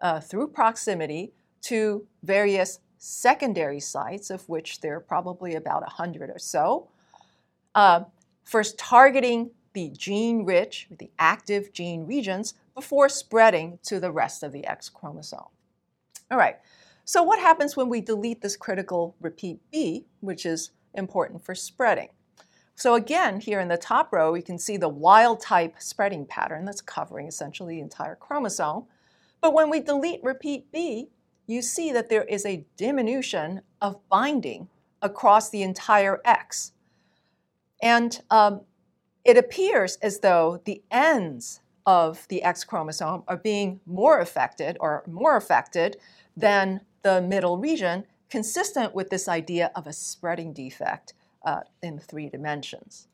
uh, 0.00 0.20
through 0.20 0.48
proximity 0.48 1.32
to 1.62 2.06
various 2.22 2.80
secondary 2.98 3.80
sites, 3.80 4.30
of 4.30 4.48
which 4.48 4.80
there 4.80 4.96
are 4.96 5.00
probably 5.00 5.54
about 5.54 5.82
100 5.82 6.30
or 6.30 6.38
so. 6.38 6.88
Uh, 7.74 8.04
first 8.44 8.78
targeting 8.78 9.50
the 9.74 9.90
gene 9.90 10.44
rich, 10.44 10.88
the 10.98 11.10
active 11.18 11.72
gene 11.72 12.06
regions, 12.06 12.54
before 12.74 13.08
spreading 13.08 13.78
to 13.82 14.00
the 14.00 14.10
rest 14.10 14.42
of 14.42 14.52
the 14.52 14.66
X 14.66 14.88
chromosome. 14.88 15.44
All 16.30 16.38
right, 16.38 16.56
so 17.04 17.22
what 17.22 17.38
happens 17.38 17.76
when 17.76 17.88
we 17.88 18.00
delete 18.00 18.40
this 18.40 18.56
critical 18.56 19.14
repeat 19.20 19.60
B, 19.70 20.06
which 20.20 20.44
is 20.44 20.70
important 20.94 21.44
for 21.44 21.54
spreading? 21.54 22.08
So 22.74 22.94
again, 22.94 23.40
here 23.40 23.60
in 23.60 23.68
the 23.68 23.78
top 23.78 24.12
row, 24.12 24.34
you 24.34 24.42
can 24.42 24.58
see 24.58 24.76
the 24.76 24.88
wild 24.88 25.40
type 25.40 25.76
spreading 25.78 26.26
pattern 26.26 26.64
that's 26.64 26.80
covering 26.80 27.26
essentially 27.26 27.76
the 27.76 27.82
entire 27.82 28.16
chromosome. 28.16 28.84
But 29.40 29.54
when 29.54 29.70
we 29.70 29.80
delete 29.80 30.22
repeat 30.22 30.70
B, 30.72 31.08
you 31.46 31.62
see 31.62 31.92
that 31.92 32.08
there 32.08 32.24
is 32.24 32.44
a 32.44 32.64
diminution 32.76 33.62
of 33.80 34.06
binding 34.08 34.68
across 35.02 35.50
the 35.50 35.62
entire 35.62 36.20
X. 36.24 36.72
And 37.82 38.20
um, 38.30 38.62
it 39.24 39.36
appears 39.36 39.96
as 39.96 40.20
though 40.20 40.60
the 40.64 40.82
ends 40.90 41.60
of 41.84 42.26
the 42.28 42.42
X 42.42 42.64
chromosome 42.64 43.22
are 43.28 43.36
being 43.36 43.80
more 43.86 44.18
affected 44.20 44.76
or 44.80 45.04
more 45.06 45.36
affected 45.36 45.96
than 46.36 46.80
the 47.02 47.22
middle 47.22 47.58
region, 47.58 48.04
consistent 48.28 48.94
with 48.94 49.10
this 49.10 49.28
idea 49.28 49.70
of 49.76 49.86
a 49.86 49.92
spreading 49.92 50.52
defect 50.52 51.14
uh, 51.44 51.60
in 51.82 51.98
three 51.98 52.28
dimensions. 52.28 53.06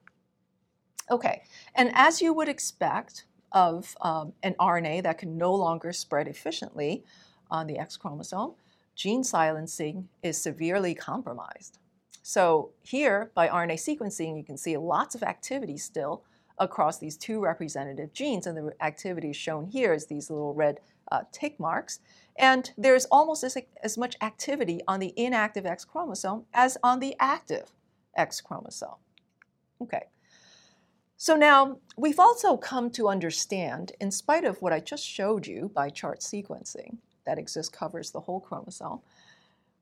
Okay, 1.11 1.43
and 1.75 1.91
as 1.95 2.23
you 2.23 2.33
would 2.33 2.49
expect 2.49 3.27
of 3.53 3.95
um, 4.01 4.33
an 4.43 4.55
RNA 4.59 5.03
that 5.03 5.19
can 5.19 5.37
no 5.37 5.55
longer 5.55 5.93
spread 5.93 6.27
efficiently, 6.27 7.05
on 7.53 7.69
the 7.69 7.79
X 7.79 7.97
chromosome, 7.97 8.55
gene 8.97 9.23
silencing 9.23 10.09
is 10.23 10.37
severely 10.37 10.95
compromised. 10.95 11.79
So 12.23 12.71
here, 12.83 13.31
by 13.35 13.49
RNA 13.49 13.75
sequencing, 13.75 14.37
you 14.37 14.45
can 14.45 14.57
see 14.57 14.77
lots 14.77 15.15
of 15.15 15.23
activity 15.23 15.77
still 15.77 16.25
across 16.59 16.99
these 16.99 17.17
two 17.17 17.41
representative 17.41 18.13
genes, 18.13 18.47
and 18.47 18.57
the 18.57 18.73
activity 18.81 19.33
shown 19.33 19.67
here 19.67 19.93
is 19.93 20.07
these 20.07 20.31
little 20.31 20.55
red 20.55 20.81
uh, 21.11 21.23
tick 21.33 21.59
marks. 21.59 22.01
And 22.37 22.71
there's 22.79 23.05
almost 23.07 23.45
as, 23.45 23.57
as 23.83 23.99
much 23.99 24.17
activity 24.23 24.81
on 24.89 25.01
the 25.01 25.13
inactive 25.17 25.67
X 25.67 25.85
chromosome 25.85 26.45
as 26.55 26.79
on 26.83 27.01
the 27.01 27.15
active 27.21 27.73
X 28.17 28.41
chromosome. 28.41 28.97
Okay. 29.81 30.05
So 31.17 31.37
now 31.37 31.79
we've 31.97 32.19
also 32.19 32.57
come 32.57 32.91
to 32.91 33.09
understand, 33.09 33.93
in 34.01 34.11
spite 34.11 34.45
of 34.45 34.61
what 34.63 34.73
I 34.73 34.81
just 34.81 35.05
showed 35.05 35.47
you 35.47 35.71
by 35.75 35.89
chart 35.89 36.21
sequencing, 36.21 36.99
that 37.25 37.39
exists 37.39 37.69
covers 37.69 38.11
the 38.11 38.21
whole 38.21 38.41
chromosome. 38.41 39.01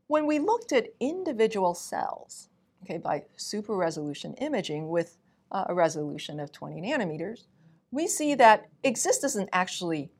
When 0.06 0.26
we 0.26 0.38
looked 0.38 0.72
at 0.72 0.94
individual 0.98 1.74
cells, 1.74 2.48
okay, 2.82 2.98
by 2.98 3.24
super 3.36 3.76
resolution 3.76 4.34
imaging 4.34 4.88
with 4.88 5.18
uh, 5.52 5.64
a 5.68 5.74
resolution 5.74 6.40
of 6.40 6.52
20 6.52 6.80
nanometers, 6.80 7.44
we 7.90 8.06
see 8.06 8.34
that 8.34 8.68
Xist 8.84 9.24
isn't 9.24 9.48
actually 9.52 10.10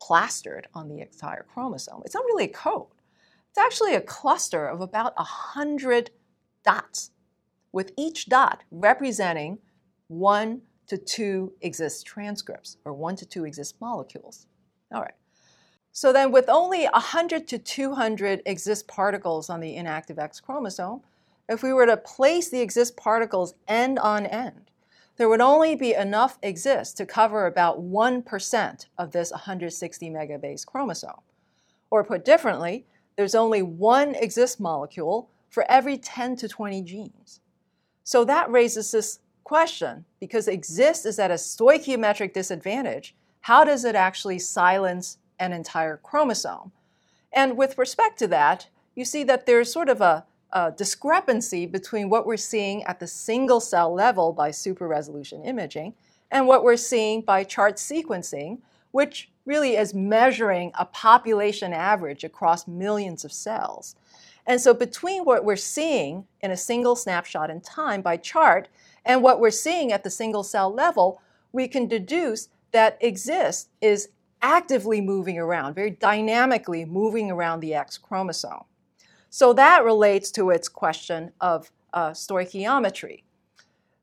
plastered 0.00 0.68
on 0.74 0.88
the 0.88 1.00
entire 1.00 1.44
chromosome. 1.52 2.02
It's 2.04 2.14
not 2.14 2.24
really 2.24 2.44
a 2.44 2.48
code. 2.48 2.86
It's 3.50 3.58
actually 3.58 3.94
a 3.94 4.00
cluster 4.00 4.66
of 4.66 4.80
about 4.80 5.16
100 5.16 6.10
dots, 6.64 7.10
with 7.72 7.92
each 7.96 8.26
dot 8.26 8.62
representing 8.70 9.58
one 10.08 10.62
to 10.86 10.96
two 10.98 11.52
Xist 11.62 12.04
transcripts, 12.04 12.76
or 12.84 12.92
one 12.92 13.16
to 13.16 13.26
two 13.26 13.42
Xist 13.42 13.74
molecules. 13.80 14.46
All 14.92 15.02
right. 15.02 15.14
So 15.96 16.12
then 16.12 16.32
with 16.32 16.48
only 16.48 16.86
100 16.86 17.46
to 17.46 17.56
200 17.56 18.44
Xist 18.44 18.88
particles 18.88 19.48
on 19.48 19.60
the 19.60 19.76
inactive 19.76 20.18
X 20.18 20.40
chromosome, 20.40 21.02
if 21.48 21.62
we 21.62 21.72
were 21.72 21.86
to 21.86 21.96
place 21.96 22.50
the 22.50 22.66
Xist 22.66 22.96
particles 22.96 23.54
end 23.68 24.00
on 24.00 24.26
end, 24.26 24.72
there 25.18 25.28
would 25.28 25.40
only 25.40 25.76
be 25.76 25.94
enough 25.94 26.40
Xist 26.40 26.96
to 26.96 27.06
cover 27.06 27.46
about 27.46 27.80
1% 27.80 28.86
of 28.98 29.12
this 29.12 29.30
160 29.30 30.10
megabase 30.10 30.66
chromosome. 30.66 31.20
Or 31.90 32.02
put 32.02 32.24
differently, 32.24 32.84
there's 33.14 33.36
only 33.36 33.62
one 33.62 34.14
Xist 34.14 34.58
molecule 34.58 35.30
for 35.48 35.64
every 35.70 35.96
10 35.96 36.34
to 36.38 36.48
20 36.48 36.82
genes. 36.82 37.38
So 38.02 38.24
that 38.24 38.50
raises 38.50 38.90
this 38.90 39.20
question 39.44 40.06
because 40.18 40.48
Xist 40.48 41.06
is 41.06 41.20
at 41.20 41.30
a 41.30 41.34
stoichiometric 41.34 42.32
disadvantage. 42.32 43.14
How 43.42 43.62
does 43.62 43.84
it 43.84 43.94
actually 43.94 44.40
silence 44.40 45.18
an 45.38 45.52
entire 45.52 45.96
chromosome. 45.96 46.72
And 47.32 47.56
with 47.56 47.78
respect 47.78 48.18
to 48.20 48.28
that, 48.28 48.68
you 48.94 49.04
see 49.04 49.24
that 49.24 49.46
there's 49.46 49.72
sort 49.72 49.88
of 49.88 50.00
a, 50.00 50.24
a 50.52 50.72
discrepancy 50.72 51.66
between 51.66 52.08
what 52.08 52.26
we're 52.26 52.36
seeing 52.36 52.84
at 52.84 53.00
the 53.00 53.06
single 53.06 53.60
cell 53.60 53.92
level 53.92 54.32
by 54.32 54.50
super 54.50 54.86
resolution 54.86 55.44
imaging 55.44 55.94
and 56.30 56.46
what 56.46 56.64
we're 56.64 56.76
seeing 56.76 57.20
by 57.20 57.44
chart 57.44 57.76
sequencing, 57.76 58.58
which 58.92 59.30
really 59.44 59.76
is 59.76 59.94
measuring 59.94 60.72
a 60.78 60.84
population 60.84 61.72
average 61.72 62.24
across 62.24 62.66
millions 62.66 63.24
of 63.24 63.32
cells. 63.32 63.96
And 64.46 64.60
so, 64.60 64.74
between 64.74 65.24
what 65.24 65.44
we're 65.44 65.56
seeing 65.56 66.26
in 66.40 66.50
a 66.50 66.56
single 66.56 66.96
snapshot 66.96 67.50
in 67.50 67.60
time 67.60 68.02
by 68.02 68.16
chart 68.16 68.68
and 69.04 69.22
what 69.22 69.40
we're 69.40 69.50
seeing 69.50 69.90
at 69.90 70.04
the 70.04 70.10
single 70.10 70.42
cell 70.42 70.72
level, 70.72 71.20
we 71.52 71.66
can 71.66 71.88
deduce 71.88 72.48
that 72.72 73.00
Xist 73.00 73.68
is 73.80 74.08
actively 74.44 75.00
moving 75.00 75.38
around, 75.38 75.74
very 75.74 75.90
dynamically 75.90 76.84
moving 76.84 77.30
around 77.30 77.60
the 77.60 77.74
X 77.74 77.96
chromosome. 77.96 78.64
So 79.30 79.54
that 79.54 79.84
relates 79.84 80.30
to 80.32 80.50
its 80.50 80.68
question 80.68 81.32
of 81.40 81.72
uh, 81.94 82.10
stoichiometry. 82.10 83.22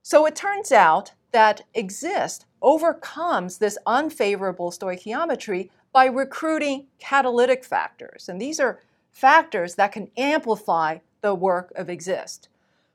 So 0.01 0.25
it 0.25 0.35
turns 0.35 0.71
out 0.71 1.11
that 1.31 1.61
Xist 1.75 2.45
overcomes 2.59 3.59
this 3.59 3.77
unfavorable 3.85 4.71
stoichiometry 4.71 5.69
by 5.93 6.05
recruiting 6.05 6.87
catalytic 6.97 7.63
factors. 7.63 8.27
And 8.27 8.41
these 8.41 8.59
are 8.59 8.79
factors 9.11 9.75
that 9.75 9.91
can 9.91 10.09
amplify 10.17 10.97
the 11.21 11.35
work 11.35 11.71
of 11.75 11.87
Xist. 11.87 12.47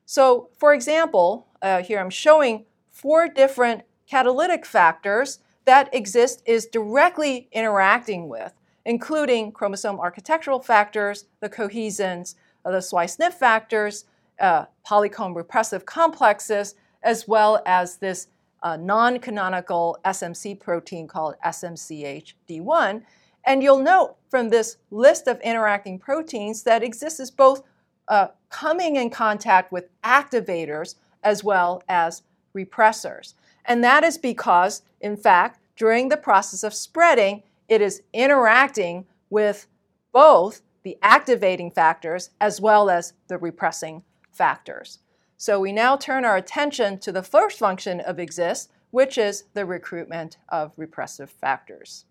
So, 0.04 0.48
for 0.58 0.74
example, 0.74 1.46
uh, 1.62 1.82
here 1.82 2.00
I'm 2.00 2.10
showing 2.10 2.64
four 2.90 3.28
different 3.28 3.82
catalytic 4.08 4.66
factors 4.66 5.38
that 5.66 5.92
Xist 5.92 6.42
is 6.46 6.66
directly 6.66 7.48
interacting 7.52 8.28
with, 8.28 8.54
including 8.84 9.52
chromosome 9.52 10.00
architectural 10.00 10.60
factors, 10.60 11.26
the 11.40 11.48
cohesins, 11.48 12.36
uh, 12.64 12.70
the 12.70 12.78
SWI/SNF 12.78 13.34
factors, 13.34 14.04
uh, 14.40 14.66
polycomb 14.86 15.34
repressive 15.34 15.84
complexes, 15.84 16.74
as 17.02 17.28
well 17.28 17.62
as 17.66 17.96
this 17.96 18.28
uh, 18.62 18.76
non 18.76 19.18
canonical 19.18 19.98
SMC 20.04 20.58
protein 20.58 21.06
called 21.06 21.34
SMCHD1. 21.44 23.02
And 23.44 23.62
you'll 23.62 23.82
note 23.82 24.16
from 24.28 24.48
this 24.48 24.78
list 24.90 25.28
of 25.28 25.40
interacting 25.40 25.98
proteins 25.98 26.62
that 26.64 26.82
Xist 26.82 27.20
is 27.20 27.30
both 27.30 27.62
uh, 28.08 28.28
coming 28.50 28.96
in 28.96 29.10
contact 29.10 29.72
with 29.72 29.88
activators 30.02 30.96
as 31.22 31.44
well 31.44 31.82
as 31.88 32.22
repressors. 32.56 33.34
And 33.66 33.82
that 33.84 34.04
is 34.04 34.18
because, 34.18 34.82
in 35.00 35.16
fact, 35.16 35.58
during 35.76 36.08
the 36.08 36.16
process 36.16 36.62
of 36.62 36.74
spreading, 36.74 37.42
it 37.68 37.80
is 37.80 38.02
interacting 38.12 39.06
with 39.28 39.66
both 40.12 40.62
the 40.82 40.96
activating 41.02 41.70
factors 41.70 42.30
as 42.40 42.60
well 42.60 42.88
as 42.88 43.12
the 43.28 43.38
repressing 43.38 44.02
factors. 44.30 45.00
So 45.36 45.60
we 45.60 45.72
now 45.72 45.96
turn 45.96 46.24
our 46.24 46.36
attention 46.36 46.98
to 47.00 47.12
the 47.12 47.22
first 47.22 47.58
function 47.58 48.00
of 48.00 48.16
Xist, 48.16 48.68
which 48.90 49.18
is 49.18 49.44
the 49.52 49.66
recruitment 49.66 50.38
of 50.48 50.72
repressive 50.76 51.28
factors. 51.28 52.06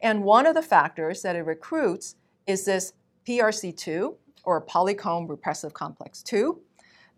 And 0.00 0.22
one 0.22 0.46
of 0.46 0.54
the 0.54 0.62
factors 0.62 1.22
that 1.22 1.36
it 1.36 1.44
recruits 1.44 2.16
is 2.46 2.64
this 2.64 2.92
PRC2, 3.26 4.14
or 4.44 4.64
polycomb 4.64 5.28
repressive 5.28 5.74
complex 5.74 6.22
2. 6.22 6.60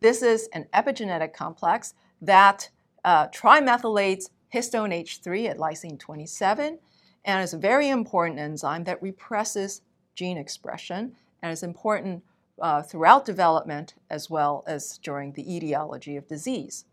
This 0.00 0.22
is 0.22 0.48
an 0.52 0.66
epigenetic 0.72 1.32
complex 1.32 1.94
that 2.22 2.70
uh, 3.06 3.28
trimethylates 3.28 4.28
histone 4.52 4.92
H3 4.92 5.48
at 5.48 5.58
lysine 5.58 5.98
27 5.98 6.78
and 7.24 7.42
is 7.42 7.54
a 7.54 7.58
very 7.58 7.88
important 7.88 8.38
enzyme 8.38 8.84
that 8.84 9.00
represses 9.00 9.80
gene 10.14 10.36
expression 10.36 11.14
and 11.40 11.52
is 11.52 11.62
important 11.62 12.22
uh, 12.60 12.82
throughout 12.82 13.24
development 13.24 13.94
as 14.10 14.28
well 14.28 14.64
as 14.66 14.98
during 14.98 15.32
the 15.32 15.56
etiology 15.56 16.16
of 16.16 16.26
disease. 16.26 16.84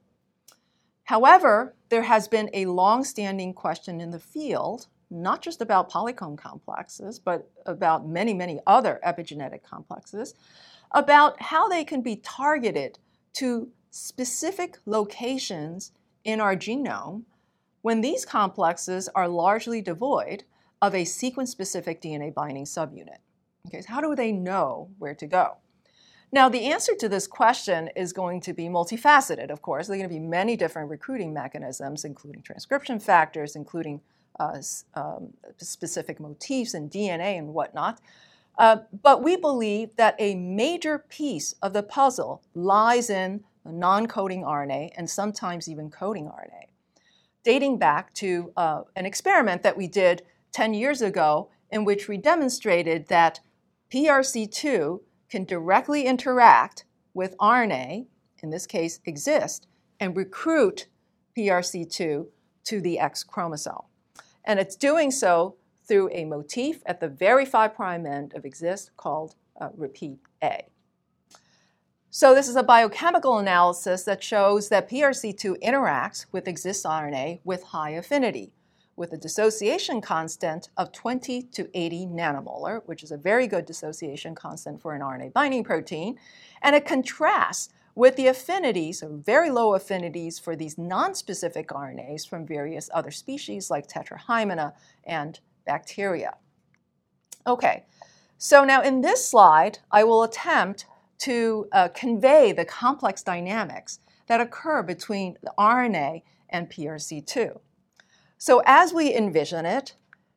However, 1.05 1.73
there 1.89 2.03
has 2.03 2.27
been 2.27 2.49
a 2.53 2.67
long 2.67 3.03
standing 3.03 3.53
question 3.53 3.99
in 3.99 4.11
the 4.11 4.19
field, 4.19 4.87
not 5.09 5.41
just 5.41 5.61
about 5.61 5.91
polycomb 5.91 6.37
complexes, 6.37 7.19
but 7.19 7.49
about 7.65 8.07
many, 8.07 8.33
many 8.33 8.59
other 8.67 8.99
epigenetic 9.05 9.63
complexes, 9.63 10.35
about 10.91 11.41
how 11.41 11.67
they 11.67 11.83
can 11.83 12.01
be 12.01 12.17
targeted 12.17 12.99
to 13.33 13.69
specific 13.89 14.77
locations 14.85 15.91
in 16.23 16.39
our 16.39 16.55
genome 16.55 17.23
when 17.81 18.01
these 18.01 18.25
complexes 18.25 19.09
are 19.13 19.27
largely 19.27 19.81
devoid 19.81 20.43
of 20.81 20.95
a 20.95 21.05
sequence 21.05 21.51
specific 21.51 22.01
DNA 22.01 22.33
binding 22.33 22.65
subunit. 22.65 23.17
Okay, 23.67 23.81
so 23.81 23.93
how 23.93 24.01
do 24.01 24.15
they 24.15 24.31
know 24.31 24.89
where 24.97 25.15
to 25.15 25.27
go? 25.27 25.57
Now, 26.31 26.49
the 26.49 26.65
answer 26.65 26.95
to 26.95 27.07
this 27.07 27.27
question 27.27 27.89
is 27.95 28.11
going 28.11 28.41
to 28.41 28.53
be 28.53 28.63
multifaceted, 28.63 29.51
of 29.51 29.61
course. 29.61 29.87
There 29.87 29.95
are 29.95 29.99
going 29.99 30.09
to 30.09 30.15
be 30.15 30.19
many 30.19 30.57
different 30.57 30.89
recruiting 30.89 31.31
mechanisms, 31.31 32.05
including 32.05 32.41
transcription 32.41 32.99
factors, 32.99 33.55
including 33.55 34.01
uh, 34.39 34.57
um, 34.95 35.31
specific 35.59 36.19
motifs 36.19 36.73
and 36.73 36.89
DNA 36.89 37.37
and 37.37 37.53
whatnot. 37.53 37.99
Uh, 38.57 38.77
but 39.03 39.23
we 39.23 39.35
believe 39.35 39.95
that 39.95 40.15
a 40.17 40.35
major 40.35 40.97
piece 40.97 41.53
of 41.61 41.73
the 41.73 41.83
puzzle 41.83 42.41
lies 42.55 43.09
in 43.09 43.43
non 43.65 44.07
coding 44.07 44.43
RNA 44.43 44.91
and 44.97 45.09
sometimes 45.09 45.67
even 45.67 45.89
coding 45.89 46.25
RNA, 46.25 46.67
dating 47.43 47.77
back 47.77 48.13
to 48.15 48.51
uh, 48.57 48.81
an 48.95 49.05
experiment 49.05 49.63
that 49.63 49.77
we 49.77 49.87
did 49.87 50.23
10 50.51 50.73
years 50.73 51.01
ago 51.01 51.49
in 51.71 51.85
which 51.85 52.07
we 52.07 52.17
demonstrated 52.17 53.07
that 53.07 53.39
PRC2 53.91 54.99
can 55.29 55.45
directly 55.45 56.05
interact 56.05 56.85
with 57.13 57.37
RNA, 57.37 58.05
in 58.41 58.49
this 58.49 58.67
case 58.67 58.99
Xist, 59.07 59.61
and 59.99 60.15
recruit 60.15 60.87
PRC2 61.37 62.27
to 62.65 62.81
the 62.81 62.99
X 62.99 63.23
chromosome. 63.23 63.85
And 64.45 64.59
it's 64.59 64.75
doing 64.75 65.11
so 65.11 65.55
through 65.87 66.09
a 66.11 66.25
motif 66.25 66.81
at 66.85 66.99
the 66.99 67.07
very 67.07 67.45
5' 67.45 67.79
end 68.05 68.33
of 68.33 68.43
Xist 68.43 68.89
called 68.97 69.35
uh, 69.59 69.69
repeat 69.75 70.19
A. 70.43 70.67
So 72.15 72.35
this 72.35 72.47
is 72.47 72.55
a 72.55 72.61
biochemical 72.61 73.39
analysis 73.39 74.03
that 74.03 74.23
shows 74.23 74.69
that 74.69 74.87
PRC2 74.87 75.59
interacts 75.63 76.27
with 76.31 76.45
Xist 76.45 76.85
RNA 76.85 77.39
with 77.43 77.63
high 77.63 77.89
affinity 77.89 78.53
with 78.95 79.13
a 79.13 79.17
dissociation 79.17 79.99
constant 79.99 80.69
of 80.77 80.91
20 80.91 81.41
to 81.41 81.67
80 81.73 82.05
nanomolar, 82.05 82.83
which 82.85 83.01
is 83.01 83.11
a 83.11 83.17
very 83.17 83.47
good 83.47 83.65
dissociation 83.65 84.35
constant 84.35 84.79
for 84.79 84.93
an 84.93 85.01
RNA 85.01 85.33
binding 85.33 85.63
protein, 85.63 86.19
and 86.61 86.75
it 86.75 86.85
contrasts 86.85 87.69
with 87.95 88.15
the 88.15 88.27
affinities, 88.27 89.01
or 89.01 89.09
very 89.09 89.49
low 89.49 89.73
affinities, 89.73 90.37
for 90.37 90.55
these 90.55 90.75
nonspecific 90.75 91.65
RNAs 91.65 92.29
from 92.29 92.45
various 92.45 92.91
other 92.93 93.09
species 93.09 93.71
like 93.71 93.87
Tetrahymena 93.87 94.73
and 95.03 95.39
bacteria. 95.65 96.35
Okay, 97.47 97.85
so 98.37 98.63
now 98.63 98.83
in 98.83 99.01
this 99.01 99.27
slide, 99.27 99.79
I 99.91 100.03
will 100.03 100.21
attempt 100.21 100.85
to 101.19 101.67
uh, 101.71 101.87
convey 101.89 102.51
the 102.51 102.65
complex 102.65 103.23
dynamics 103.23 103.99
that 104.27 104.41
occur 104.41 104.83
between 104.83 105.37
the 105.41 105.53
RNA 105.57 106.23
and 106.49 106.69
PRC2. 106.69 107.59
So 108.37 108.61
as 108.65 108.93
we 108.93 109.13
envision 109.13 109.65
it, 109.65 109.95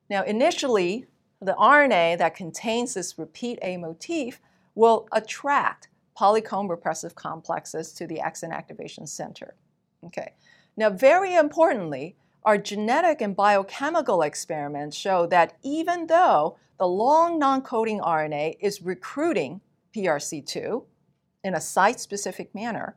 now 0.08 0.22
initially, 0.22 1.06
the 1.40 1.54
RNA 1.54 2.18
that 2.18 2.34
contains 2.34 2.94
this 2.94 3.18
repeat 3.18 3.58
A 3.62 3.76
motif 3.76 4.40
will 4.74 5.08
attract 5.12 5.88
polycomb 6.18 6.70
repressive 6.70 7.14
complexes 7.14 7.92
to 7.92 8.06
the 8.06 8.20
X 8.20 8.42
activation 8.42 9.06
center. 9.06 9.54
Okay. 10.04 10.32
Now, 10.76 10.90
very 10.90 11.34
importantly, 11.34 12.16
our 12.44 12.58
genetic 12.58 13.20
and 13.20 13.34
biochemical 13.34 14.22
experiments 14.22 14.96
show 14.96 15.26
that 15.26 15.56
even 15.62 16.06
though 16.06 16.56
the 16.78 16.86
long 16.86 17.38
non-coding 17.38 18.00
RNA 18.00 18.56
is 18.60 18.82
recruiting 18.82 19.60
PRC2 19.96 20.84
in 21.44 21.54
a 21.54 21.60
site-specific 21.60 22.54
manner, 22.54 22.96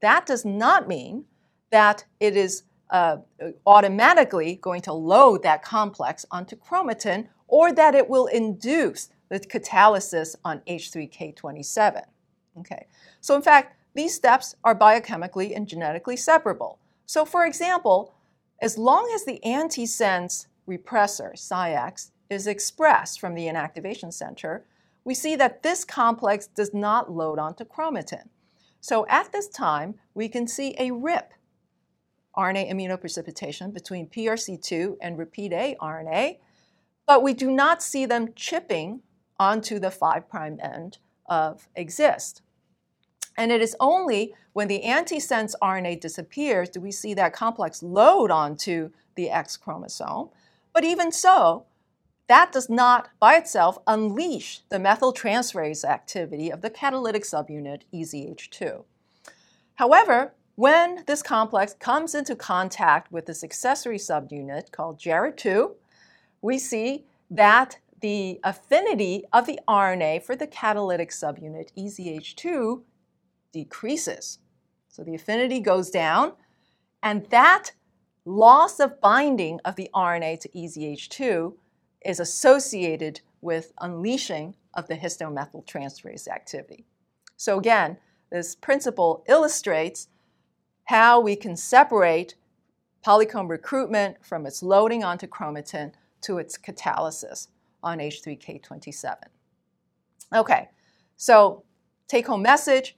that 0.00 0.26
does 0.26 0.44
not 0.44 0.88
mean 0.88 1.24
that 1.70 2.04
it 2.20 2.36
is 2.36 2.64
uh, 2.90 3.18
automatically 3.66 4.56
going 4.56 4.82
to 4.82 4.92
load 4.92 5.42
that 5.42 5.62
complex 5.62 6.26
onto 6.30 6.56
chromatin 6.56 7.28
or 7.48 7.72
that 7.72 7.94
it 7.94 8.08
will 8.08 8.26
induce 8.26 9.08
the 9.30 9.40
catalysis 9.40 10.36
on 10.44 10.60
H3K27. 10.68 12.02
Okay. 12.58 12.86
So 13.20 13.34
in 13.34 13.42
fact, 13.42 13.76
these 13.94 14.14
steps 14.14 14.56
are 14.64 14.78
biochemically 14.78 15.56
and 15.56 15.66
genetically 15.66 16.16
separable. 16.16 16.78
So 17.06 17.24
for 17.24 17.46
example, 17.46 18.14
as 18.60 18.76
long 18.76 19.10
as 19.14 19.24
the 19.24 19.40
antisense 19.44 20.46
repressor, 20.68 21.32
Tsix, 21.34 22.10
is 22.28 22.46
expressed 22.46 23.20
from 23.20 23.34
the 23.34 23.46
inactivation 23.46 24.12
center, 24.12 24.64
we 25.04 25.14
see 25.14 25.36
that 25.36 25.62
this 25.62 25.84
complex 25.84 26.46
does 26.46 26.72
not 26.72 27.10
load 27.10 27.38
onto 27.38 27.64
chromatin. 27.64 28.28
So 28.80 29.06
at 29.08 29.32
this 29.32 29.48
time, 29.48 29.94
we 30.14 30.28
can 30.28 30.46
see 30.46 30.74
a 30.78 30.90
RIP 30.90 31.32
RNA 32.36 32.70
immunoprecipitation 32.70 33.72
between 33.74 34.08
PRC2 34.08 34.96
and 35.00 35.18
repeat 35.18 35.52
A 35.52 35.76
RNA, 35.80 36.38
but 37.06 37.22
we 37.22 37.34
do 37.34 37.50
not 37.50 37.82
see 37.82 38.06
them 38.06 38.32
chipping 38.34 39.02
onto 39.38 39.78
the 39.78 39.90
5' 39.90 40.24
end 40.60 40.98
of 41.26 41.68
Xist. 41.76 42.40
And 43.36 43.50
it 43.50 43.60
is 43.60 43.76
only 43.80 44.34
when 44.52 44.68
the 44.68 44.82
antisense 44.84 45.54
RNA 45.62 46.00
disappears 46.00 46.68
do 46.68 46.80
we 46.80 46.92
see 46.92 47.14
that 47.14 47.32
complex 47.32 47.82
load 47.82 48.30
onto 48.30 48.90
the 49.14 49.30
X 49.30 49.56
chromosome. 49.56 50.30
But 50.72 50.84
even 50.84 51.12
so, 51.12 51.66
that 52.28 52.52
does 52.52 52.68
not 52.70 53.10
by 53.20 53.36
itself 53.36 53.78
unleash 53.86 54.60
the 54.68 54.78
methyltransferase 54.78 55.84
activity 55.84 56.50
of 56.50 56.60
the 56.60 56.70
catalytic 56.70 57.24
subunit 57.24 57.82
EZH2. 57.92 58.84
However, 59.74 60.34
when 60.54 61.04
this 61.06 61.22
complex 61.22 61.74
comes 61.74 62.14
into 62.14 62.36
contact 62.36 63.10
with 63.10 63.26
this 63.26 63.42
accessory 63.42 63.98
subunit 63.98 64.70
called 64.70 64.98
JARID2, 64.98 65.72
we 66.42 66.58
see 66.58 67.04
that 67.30 67.78
the 68.00 68.40
affinity 68.44 69.24
of 69.32 69.46
the 69.46 69.60
RNA 69.68 70.22
for 70.24 70.36
the 70.36 70.46
catalytic 70.46 71.10
subunit 71.10 71.70
EZH2 71.76 72.82
decreases. 73.52 74.40
So 74.88 75.02
the 75.02 75.14
affinity 75.14 75.60
goes 75.60 75.90
down, 75.90 76.32
and 77.02 77.24
that 77.30 77.72
loss 78.24 78.78
of 78.78 79.00
binding 79.00 79.60
of 79.64 79.76
the 79.76 79.88
RNA 79.94 80.40
to 80.40 80.48
EZH2 80.50 81.54
is 82.04 82.20
associated 82.20 83.20
with 83.40 83.72
unleashing 83.80 84.54
of 84.74 84.88
the 84.88 84.94
methyltransferase 84.94 86.28
activity. 86.28 86.84
So 87.36 87.58
again, 87.58 87.98
this 88.30 88.54
principle 88.54 89.24
illustrates 89.28 90.08
how 90.84 91.20
we 91.20 91.36
can 91.36 91.56
separate 91.56 92.34
polycomb 93.04 93.48
recruitment 93.48 94.24
from 94.24 94.46
its 94.46 94.62
loading 94.62 95.04
onto 95.04 95.26
chromatin 95.26 95.92
to 96.22 96.38
its 96.38 96.56
catalysis 96.56 97.48
on 97.82 97.98
H3K27. 97.98 99.16
Okay, 100.34 100.68
so 101.16 101.64
take 102.08 102.26
home 102.26 102.42
message 102.42 102.96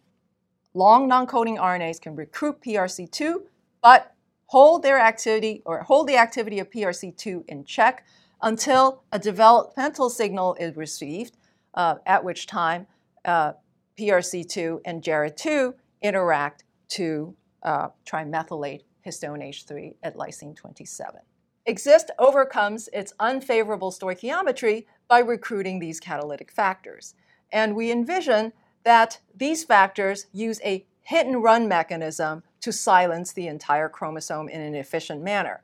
long 0.75 1.09
non 1.09 1.27
coding 1.27 1.57
RNAs 1.57 2.01
can 2.01 2.15
recruit 2.15 2.61
PRC2, 2.61 3.37
but 3.83 4.15
hold 4.47 4.83
their 4.83 4.99
activity 4.99 5.63
or 5.65 5.83
hold 5.83 6.09
the 6.09 6.17
activity 6.17 6.59
of 6.59 6.71
PRC2 6.71 7.45
in 7.49 7.65
check 7.65 8.05
until 8.45 9.03
a 9.11 9.19
developmental 9.19 10.11
signal 10.11 10.55
is 10.61 10.77
received, 10.77 11.37
uh, 11.73 11.97
at 12.07 12.23
which 12.23 12.47
time 12.47 12.87
uh, 13.25 13.55
PRC2 13.99 14.81
and 14.85 15.03
JARID2 15.03 15.75
interact 16.03 16.65
to 16.91 17.35
uh, 17.63 17.89
trimethylate 18.07 18.83
histone 19.05 19.43
H3 19.43 19.95
at 20.03 20.17
lysine 20.17 20.55
27. 20.55 21.21
Xist 21.67 22.09
overcomes 22.19 22.91
its 22.93 23.15
unfavorable 23.19 23.91
stoichiometry 23.91 24.85
by 25.09 25.21
recruiting 25.21 25.79
these 25.79 25.99
catalytic 25.99 26.53
factors. 26.53 27.15
And 27.51 27.75
we 27.75 27.91
envision 27.91 28.53
that 28.85 29.21
these 29.35 29.65
factors 29.65 30.27
use 30.33 30.61
a 30.63 30.85
hit 31.01 31.27
and 31.27 31.43
run 31.43 31.67
mechanism 31.67 32.43
to 32.61 32.73
silence 32.73 33.33
the 33.33 33.47
entire 33.47 33.89
chromosome 33.89 34.51
in 34.51 34.61
an 34.61 34.75
efficient 34.75 35.23
manner. 35.23 35.63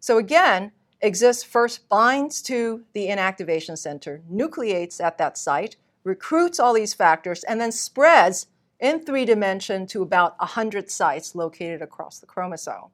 So 0.00 0.16
again, 0.16 0.72
Xist 1.02 1.46
first 1.46 1.88
binds 1.88 2.40
to 2.42 2.84
the 2.92 3.08
inactivation 3.08 3.76
center, 3.76 4.22
nucleates 4.30 5.00
at 5.00 5.18
that 5.18 5.36
site, 5.36 5.76
recruits 6.04 6.60
all 6.60 6.72
these 6.72 6.94
factors, 6.94 7.42
and 7.44 7.60
then 7.60 7.72
spreads 7.72 8.46
in 8.78 9.04
three 9.04 9.24
dimension 9.24 9.86
to 9.88 10.02
about 10.02 10.38
100 10.38 10.90
sites 10.90 11.34
located 11.34 11.82
across 11.82 12.18
the 12.18 12.26
chromosome. 12.26 12.90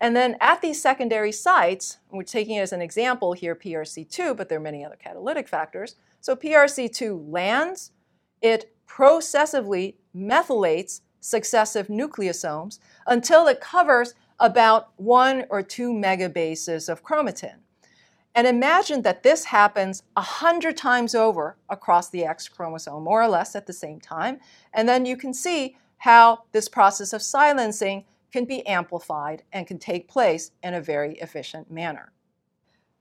And 0.00 0.16
then 0.16 0.36
at 0.40 0.60
these 0.60 0.80
secondary 0.80 1.30
sites, 1.30 1.98
we're 2.10 2.22
taking 2.22 2.56
it 2.56 2.62
as 2.62 2.72
an 2.72 2.80
example 2.80 3.32
here 3.34 3.54
PRC2, 3.54 4.36
but 4.36 4.48
there 4.48 4.58
are 4.58 4.62
many 4.62 4.84
other 4.84 4.96
catalytic 4.96 5.46
factors. 5.46 5.96
So 6.20 6.34
PRC2 6.34 7.30
lands, 7.30 7.92
it 8.40 8.72
processively 8.86 9.96
methylates 10.16 11.02
successive 11.20 11.88
nucleosomes 11.88 12.78
until 13.06 13.46
it 13.46 13.60
covers 13.60 14.14
about 14.40 14.90
one 14.96 15.44
or 15.50 15.62
two 15.62 15.92
megabases 15.92 16.88
of 16.88 17.04
chromatin. 17.04 17.56
And 18.34 18.46
imagine 18.46 19.02
that 19.02 19.22
this 19.22 19.44
happens 19.44 20.02
100 20.14 20.76
times 20.76 21.14
over 21.14 21.56
across 21.68 22.10
the 22.10 22.24
X 22.24 22.48
chromosome, 22.48 23.02
more 23.02 23.22
or 23.22 23.28
less 23.28 23.54
at 23.54 23.66
the 23.66 23.72
same 23.72 24.00
time. 24.00 24.40
And 24.72 24.88
then 24.88 25.04
you 25.04 25.16
can 25.16 25.34
see 25.34 25.76
how 25.98 26.44
this 26.52 26.68
process 26.68 27.12
of 27.12 27.22
silencing 27.22 28.04
can 28.32 28.44
be 28.44 28.66
amplified 28.66 29.42
and 29.52 29.66
can 29.66 29.78
take 29.78 30.08
place 30.08 30.52
in 30.62 30.74
a 30.74 30.80
very 30.80 31.14
efficient 31.18 31.70
manner. 31.70 32.12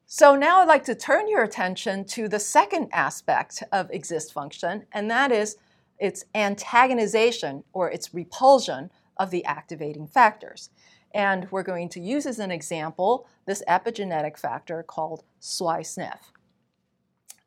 So 0.07 0.35
now 0.35 0.59
I'd 0.59 0.67
like 0.67 0.85
to 0.85 0.95
turn 0.95 1.29
your 1.29 1.43
attention 1.43 2.03
to 2.05 2.27
the 2.27 2.39
second 2.39 2.89
aspect 2.91 3.61
of 3.71 3.91
Xist 3.91 4.33
function, 4.33 4.87
and 4.91 5.09
that 5.11 5.31
is 5.31 5.57
its 5.99 6.25
antagonization 6.33 7.63
or 7.73 7.91
its 7.91 8.11
repulsion 8.13 8.89
of 9.17 9.29
the 9.29 9.45
activating 9.45 10.07
factors. 10.07 10.71
And 11.13 11.51
we're 11.51 11.63
going 11.63 11.89
to 11.89 11.99
use 11.99 12.25
as 12.25 12.39
an 12.39 12.51
example 12.51 13.27
this 13.45 13.63
epigenetic 13.67 14.37
factor 14.37 14.83
called 14.83 15.23
SWI/SNF. 15.41 16.19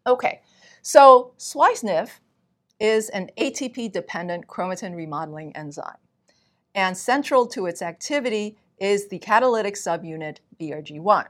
Okay, 0.06 0.40
so 0.82 1.32
SWI/SNF 1.38 2.20
is 2.80 3.08
an 3.10 3.30
ATP-dependent 3.38 4.48
chromatin 4.48 4.96
remodeling 4.96 5.54
enzyme. 5.54 5.98
And 6.74 6.96
central 6.96 7.46
to 7.48 7.66
its 7.66 7.82
activity 7.82 8.56
is 8.78 9.08
the 9.08 9.18
catalytic 9.18 9.74
subunit 9.74 10.38
BRG1. 10.60 11.26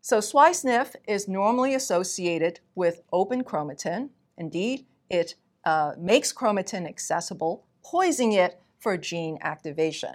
So 0.00 0.18
SWI/SNF 0.18 0.94
is 1.08 1.26
normally 1.26 1.74
associated 1.74 2.60
with 2.74 3.02
open 3.12 3.42
chromatin. 3.42 4.10
Indeed, 4.38 4.86
it 5.10 5.34
uh, 5.64 5.92
makes 5.98 6.32
chromatin 6.32 6.86
accessible, 6.86 7.64
poising 7.82 8.32
it 8.32 8.60
for 8.78 8.96
gene 8.96 9.38
activation. 9.42 10.14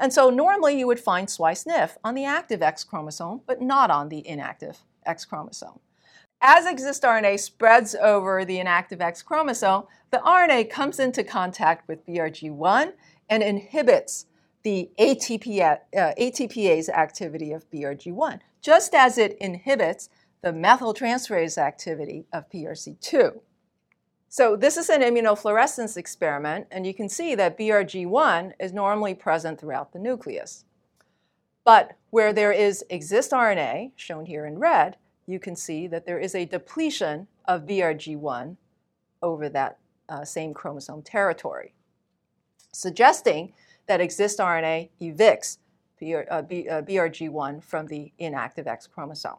And 0.00 0.12
so 0.12 0.30
normally 0.30 0.78
you 0.78 0.86
would 0.86 0.98
find 0.98 1.28
SWI/SNF 1.28 1.98
on 2.02 2.14
the 2.14 2.24
active 2.24 2.62
X 2.62 2.82
chromosome, 2.82 3.42
but 3.46 3.60
not 3.60 3.90
on 3.90 4.08
the 4.08 4.26
inactive 4.26 4.78
X 5.04 5.26
chromosome. 5.26 5.78
As 6.40 6.64
Xist 6.64 7.02
RNA 7.02 7.38
spreads 7.38 7.94
over 7.94 8.46
the 8.46 8.58
inactive 8.58 9.02
X 9.02 9.20
chromosome, 9.20 9.84
the 10.10 10.18
RNA 10.18 10.70
comes 10.70 10.98
into 10.98 11.22
contact 11.22 11.86
with 11.86 12.06
BRG1 12.06 12.94
and 13.28 13.42
inhibits 13.42 14.24
the 14.62 14.90
ATP, 14.98 15.60
uh, 15.60 15.76
ATPase 15.94 16.88
activity 16.88 17.52
of 17.52 17.70
BRG1, 17.70 18.40
just 18.62 18.94
as 18.94 19.18
it 19.18 19.36
inhibits 19.38 20.08
the 20.42 20.52
methyltransferase 20.52 21.58
activity 21.58 22.24
of 22.32 22.48
PRC2. 22.48 23.40
So 24.32 24.54
this 24.54 24.76
is 24.76 24.88
an 24.90 25.02
immunofluorescence 25.02 25.96
experiment, 25.96 26.68
and 26.70 26.86
you 26.86 26.94
can 26.94 27.08
see 27.08 27.34
that 27.34 27.58
BRG1 27.58 28.52
is 28.60 28.72
normally 28.72 29.12
present 29.12 29.58
throughout 29.58 29.92
the 29.92 29.98
nucleus. 29.98 30.64
But 31.64 31.96
where 32.10 32.32
there 32.32 32.52
is 32.52 32.84
Xist 32.92 33.32
RNA, 33.32 33.90
shown 33.96 34.26
here 34.26 34.46
in 34.46 34.60
red, 34.60 34.98
you 35.26 35.40
can 35.40 35.56
see 35.56 35.88
that 35.88 36.06
there 36.06 36.20
is 36.20 36.36
a 36.36 36.44
depletion 36.44 37.26
of 37.46 37.66
BRG1 37.66 38.56
over 39.20 39.48
that 39.48 39.78
uh, 40.08 40.24
same 40.24 40.54
chromosome 40.54 41.02
territory, 41.02 41.74
suggesting 42.70 43.52
that 43.88 43.98
Xist 43.98 44.38
RNA 44.38 44.90
evicts 45.02 45.58
BR, 45.98 46.20
uh, 46.30 46.42
B, 46.42 46.68
uh, 46.68 46.82
BRG1 46.82 47.64
from 47.64 47.88
the 47.88 48.12
inactive 48.20 48.68
X 48.68 48.86
chromosome. 48.86 49.38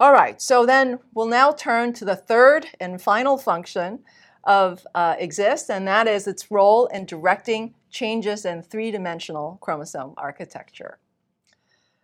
All 0.00 0.12
right, 0.12 0.42
so 0.42 0.66
then 0.66 0.98
we'll 1.14 1.28
now 1.28 1.52
turn 1.52 1.92
to 1.94 2.04
the 2.04 2.16
third 2.16 2.66
and 2.80 3.00
final 3.00 3.38
function 3.38 4.00
of 4.42 4.84
uh, 4.94 5.14
Xist, 5.16 5.70
and 5.70 5.86
that 5.86 6.08
is 6.08 6.26
its 6.26 6.50
role 6.50 6.86
in 6.86 7.06
directing 7.06 7.74
changes 7.90 8.44
in 8.44 8.60
three-dimensional 8.60 9.58
chromosome 9.60 10.14
architecture. 10.16 10.98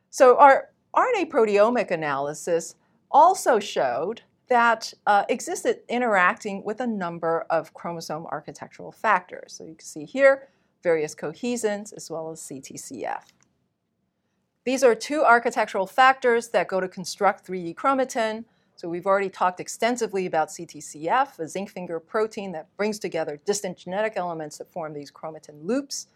So 0.08 0.38
our 0.38 0.70
RNA 0.94 1.30
proteomic 1.30 1.90
analysis 1.90 2.76
also 3.10 3.58
showed 3.58 4.22
that 4.48 4.92
uh, 5.06 5.24
existed 5.28 5.80
interacting 5.88 6.64
with 6.64 6.80
a 6.80 6.86
number 6.86 7.44
of 7.50 7.74
chromosome 7.74 8.26
architectural 8.26 8.92
factors. 8.92 9.52
So 9.52 9.64
you 9.64 9.74
can 9.74 9.86
see 9.86 10.04
here 10.04 10.48
various 10.82 11.14
cohesins 11.14 11.92
as 11.96 12.10
well 12.10 12.30
as 12.30 12.40
CTCF. 12.40 13.22
These 14.64 14.84
are 14.84 14.94
two 14.94 15.24
architectural 15.24 15.86
factors 15.86 16.48
that 16.48 16.68
go 16.68 16.80
to 16.80 16.88
construct 16.88 17.46
3D 17.46 17.74
chromatin. 17.74 18.44
So 18.76 18.88
we've 18.88 19.06
already 19.06 19.30
talked 19.30 19.58
extensively 19.58 20.26
about 20.26 20.48
CTCF, 20.48 21.38
a 21.38 21.48
zinc 21.48 21.70
finger 21.70 21.98
protein 21.98 22.52
that 22.52 22.74
brings 22.76 22.98
together 22.98 23.40
distant 23.46 23.78
genetic 23.78 24.14
elements 24.16 24.58
that 24.58 24.70
form 24.70 24.92
these 24.92 25.10
chromatin 25.10 25.64
loops. 25.64 26.08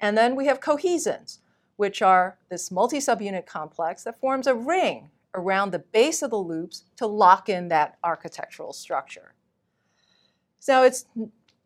And 0.00 0.16
then 0.16 0.36
we 0.36 0.46
have 0.46 0.60
cohesins, 0.60 1.38
which 1.76 2.02
are 2.02 2.36
this 2.50 2.70
multi-subunit 2.70 3.46
complex 3.46 4.04
that 4.04 4.20
forms 4.20 4.46
a 4.46 4.54
ring 4.54 5.10
around 5.34 5.70
the 5.70 5.78
base 5.78 6.20
of 6.20 6.30
the 6.30 6.36
loops 6.36 6.84
to 6.96 7.06
lock 7.06 7.48
in 7.48 7.68
that 7.68 7.96
architectural 8.04 8.74
structure. 8.74 9.32
So 10.58 10.82
it's, 10.82 11.06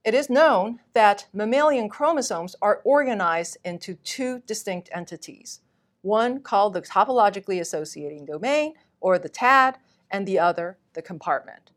it 0.05 0.15
is 0.15 0.31
known 0.31 0.79
that 0.93 1.27
mammalian 1.33 1.89
chromosomes 1.89 2.55
are 2.63 2.83
organized 2.85 3.59
into 3.65 3.95
two 3.97 4.43
distinct 4.47 4.91
entities 4.93 5.61
one 6.03 6.41
called 6.41 6.75
the 6.75 6.83
topologically 6.83 7.61
associating 7.61 8.25
domain, 8.25 8.75
or 9.01 9.19
the 9.19 9.29
TAD, 9.29 9.79
and 10.11 10.27
the 10.27 10.39
other, 10.39 10.79
the 10.95 11.03
compartment. 11.03 11.71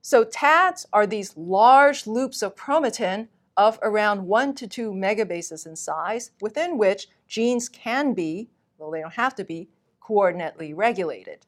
So 0.00 0.24
TADs 0.24 0.86
are 0.92 1.06
these 1.06 1.36
large 1.36 2.06
loops 2.06 2.42
of 2.42 2.56
chromatin 2.56 3.28
of 3.56 3.78
around 3.82 4.26
1 4.26 4.54
to 4.54 4.66
2 4.68 4.92
megabases 4.92 5.66
in 5.66 5.76
size, 5.76 6.30
within 6.40 6.78
which 6.78 7.08
genes 7.26 7.68
can 7.68 8.14
be, 8.14 8.48
though 8.78 8.90
they 8.90 9.00
don't 9.00 9.14
have 9.14 9.34
to 9.34 9.44
be, 9.44 9.68
coordinately 10.00 10.72
regulated. 10.72 11.44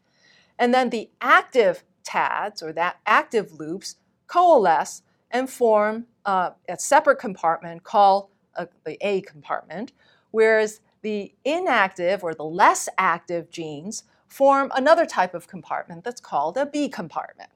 And 0.59 0.75
then 0.75 0.91
the 0.91 1.09
active 1.21 1.85
TADs, 2.05 2.63
or 2.63 2.73
that 2.73 2.99
active 3.07 3.53
loops, 3.53 3.97
coalesce 4.27 5.03
and 5.31 5.49
form 5.49 6.07
uh, 6.27 6.51
a 6.69 6.79
separate 6.79 7.19
compartment 7.19 7.83
called 7.83 8.29
uh, 8.57 8.67
the 8.85 8.99
A 9.01 9.23
compartment, 9.23 9.93
whereas 10.33 10.81
the 11.03 11.33
inactive 11.45 12.23
or 12.23 12.35
the 12.35 12.45
less 12.45 12.89
active 12.99 13.51
genes 13.51 14.05
form 14.27 14.71
another 14.75 15.07
type 15.07 15.35
of 15.35 15.49
compartment 15.49 16.05
that's 16.05 16.21
called 16.21 16.57
a 16.57 16.67
B 16.67 16.89
compartment. 16.89 17.51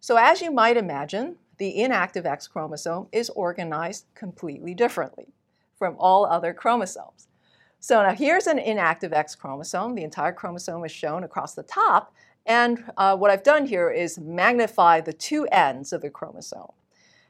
So 0.00 0.16
as 0.16 0.40
you 0.40 0.50
might 0.50 0.76
imagine, 0.76 1.36
the 1.58 1.80
inactive 1.80 2.26
X 2.26 2.46
chromosome 2.46 3.08
is 3.12 3.30
organized 3.30 4.06
completely 4.14 4.74
differently 4.74 5.34
from 5.78 5.96
all 5.98 6.26
other 6.26 6.54
chromosomes. 6.54 7.28
So 7.80 8.02
now 8.02 8.14
here's 8.14 8.46
an 8.46 8.58
inactive 8.58 9.12
X 9.12 9.34
chromosome. 9.34 9.94
The 9.94 10.04
entire 10.04 10.32
chromosome 10.32 10.84
is 10.84 10.92
shown 10.92 11.24
across 11.24 11.54
the 11.54 11.62
top. 11.62 12.14
And 12.46 12.84
uh, 12.96 13.16
what 13.16 13.30
I've 13.30 13.42
done 13.42 13.66
here 13.66 13.90
is 13.90 14.18
magnify 14.18 15.00
the 15.00 15.12
two 15.12 15.46
ends 15.46 15.92
of 15.92 16.02
the 16.02 16.10
chromosome. 16.10 16.72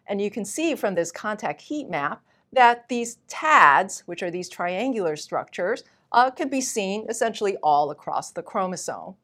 And 0.07 0.21
you 0.21 0.31
can 0.31 0.45
see 0.45 0.75
from 0.75 0.95
this 0.95 1.11
contact 1.11 1.63
heat 1.63 1.89
map 1.89 2.23
that 2.53 2.89
these 2.89 3.19
TADs, 3.29 4.01
which 4.07 4.23
are 4.23 4.31
these 4.31 4.49
triangular 4.49 5.17
structures, 5.17 5.85
uh, 6.13 6.31
can 6.31 6.49
be 6.49 6.61
seen 6.61 7.07
essentially 7.09 7.57
all 7.63 7.91
across 7.91 8.31
the 8.31 8.43
chromosome. 8.43 9.15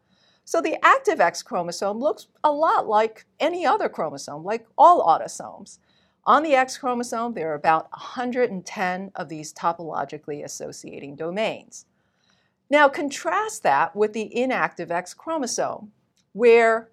So 0.44 0.60
the 0.60 0.76
active 0.84 1.20
X 1.20 1.42
chromosome 1.42 1.98
looks 1.98 2.26
a 2.42 2.50
lot 2.50 2.88
like 2.88 3.24
any 3.38 3.64
other 3.64 3.88
chromosome, 3.88 4.44
like 4.44 4.66
all 4.76 5.06
autosomes. 5.06 5.78
On 6.24 6.42
the 6.42 6.54
X 6.54 6.76
chromosome, 6.76 7.34
there 7.34 7.50
are 7.50 7.54
about 7.54 7.90
110 7.92 9.12
of 9.14 9.28
these 9.28 9.52
topologically 9.52 10.44
associating 10.44 11.16
domains. 11.16 11.86
Now 12.70 12.88
contrast 12.88 13.62
that 13.64 13.94
with 13.94 14.12
the 14.12 14.34
inactive 14.36 14.90
X 14.90 15.14
chromosome, 15.14 15.92
where, 16.32 16.90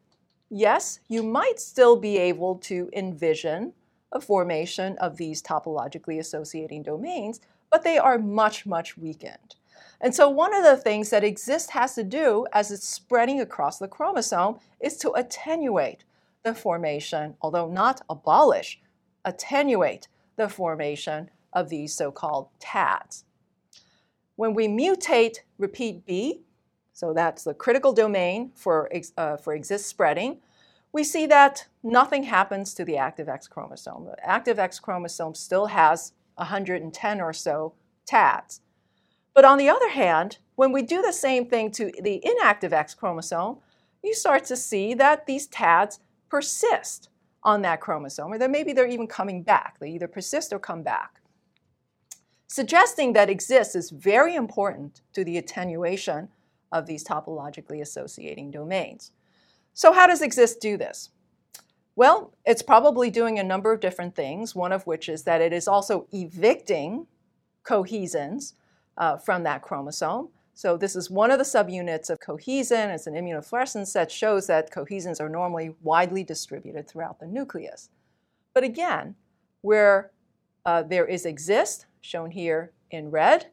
yes, 0.50 1.00
you 1.08 1.24
might 1.24 1.60
still 1.60 1.96
be 1.96 2.18
able 2.18 2.56
to 2.56 2.90
envision 2.94 3.74
a 4.12 4.22
formation 4.22 4.98
of 4.98 5.18
these 5.18 5.42
topologically 5.42 6.20
associating 6.20 6.84
domains, 6.84 7.40
but 7.70 7.84
they 7.84 7.98
are 7.98 8.18
much, 8.18 8.66
much 8.66 8.98
weakened. 8.98 9.56
And 10.02 10.16
so, 10.16 10.30
one 10.30 10.54
of 10.54 10.64
the 10.64 10.78
things 10.78 11.10
that 11.10 11.24
Xist 11.24 11.72
has 11.72 11.96
to 11.96 12.04
do 12.04 12.46
as 12.54 12.72
it's 12.72 12.88
spreading 12.88 13.42
across 13.42 13.80
the 13.80 13.88
chromosome 13.88 14.60
is 14.80 14.96
to 14.98 15.12
attenuate 15.12 16.04
the 16.44 16.56
formation, 16.56 17.36
although 17.42 17.70
not 17.70 18.02
abolish, 18.10 18.80
attenuate 19.26 20.08
the 20.38 20.48
formation 20.48 21.30
of 21.52 21.70
these 21.70 21.94
so 21.94 22.12
called 22.12 22.48
TADs. 22.60 23.26
When 24.36 24.54
we 24.54 24.68
mutate 24.68 25.40
repeat 25.58 26.06
B, 26.06 26.42
so 26.94 27.14
that's 27.14 27.44
the 27.44 27.54
critical 27.54 27.92
domain 27.92 28.52
for, 28.56 28.90
uh, 29.18 29.38
for 29.38 29.58
Xist 29.58 29.84
spreading, 29.84 30.40
we 30.92 31.04
see 31.04 31.26
that 31.28 31.68
nothing 31.84 32.24
happens 32.24 32.74
to 32.74 32.86
the 32.86 32.98
active 32.98 33.30
X 33.30 33.48
chromosome. 33.48 34.06
The 34.06 34.16
active 34.28 34.58
X 34.60 34.80
chromosome 34.80 35.36
still 35.36 35.68
has 35.68 36.14
110 36.36 37.22
or 37.22 37.34
so 37.34 37.74
TADs. 38.06 38.62
But 39.34 39.46
on 39.46 39.58
the 39.58 39.70
other 39.70 39.90
hand, 39.90 40.40
when 40.56 40.72
we 40.72 40.82
do 40.82 41.02
the 41.02 41.14
same 41.14 41.46
thing 41.46 41.72
to 41.72 41.92
the 42.02 42.22
inactive 42.26 42.74
X 42.74 42.94
chromosome, 42.94 43.58
you 44.04 44.14
start 44.14 44.46
to 44.46 44.56
see 44.56 44.94
that 44.96 45.26
these 45.26 45.48
TADs 45.48 46.00
persist 46.30 47.10
on 47.44 47.62
that 47.62 47.80
chromosome, 47.80 48.34
or 48.34 48.38
that 48.38 48.52
maybe 48.52 48.74
they're 48.74 48.88
even 48.88 49.08
coming 49.08 49.44
back. 49.44 49.78
They 49.80 49.92
either 49.92 50.08
persist 50.08 50.52
or 50.52 50.60
come 50.60 50.84
back. 50.84 51.22
Suggesting 52.48 53.14
that 53.14 53.30
exists 53.30 53.76
is 53.76 53.92
very 53.92 54.36
important 54.36 55.02
to 55.14 55.24
the 55.24 55.38
attenuation 55.38 56.30
of 56.72 56.86
these 56.86 57.04
topologically 57.04 57.82
associating 57.82 58.52
domains. 58.52 59.12
So, 59.80 59.94
how 59.94 60.08
does 60.08 60.22
Xist 60.22 60.60
do 60.60 60.76
this? 60.76 61.12
Well, 61.96 62.34
it's 62.46 62.62
probably 62.62 63.10
doing 63.10 63.40
a 63.40 63.44
number 63.46 63.72
of 63.72 63.80
different 63.80 64.14
things, 64.14 64.54
one 64.54 64.74
of 64.74 64.86
which 64.86 65.08
is 65.08 65.24
that 65.24 65.40
it 65.40 65.54
is 65.54 65.70
also 65.70 66.06
evicting 66.12 67.08
cohesins 67.64 68.56
uh, 68.98 69.16
from 69.16 69.44
that 69.44 69.62
chromosome. 69.62 70.28
So 70.54 70.76
this 70.76 70.98
is 70.98 71.10
one 71.10 71.32
of 71.32 71.38
the 71.38 71.46
subunits 71.46 72.10
of 72.10 72.20
cohesin. 72.20 72.94
It's 72.94 73.08
an 73.08 73.14
immunofluorescence 73.14 73.94
that 73.94 74.12
shows 74.12 74.48
that 74.48 74.70
cohesins 74.70 75.22
are 75.22 75.30
normally 75.30 75.74
widely 75.82 76.26
distributed 76.26 76.90
throughout 76.90 77.22
the 77.22 77.28
nucleus. 77.28 77.88
But 78.54 78.66
again, 78.66 79.16
where 79.62 80.12
uh, 80.66 80.84
there 80.84 81.06
is 81.06 81.24
Xist, 81.24 81.86
shown 82.02 82.32
here 82.32 82.74
in 82.92 83.12
red, 83.12 83.46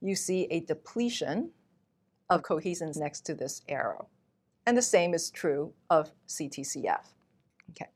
you 0.00 0.14
see 0.14 0.46
a 0.52 0.60
depletion 0.60 1.50
of 2.30 2.42
cohesins 2.42 2.96
next 2.96 3.22
to 3.22 3.34
this 3.34 3.62
arrow. 3.68 4.06
And 4.66 4.76
the 4.76 4.82
same 4.82 5.14
is 5.14 5.30
true 5.30 5.72
of 5.90 6.10
CTCF. 6.28 7.04
Okay. 7.70 7.90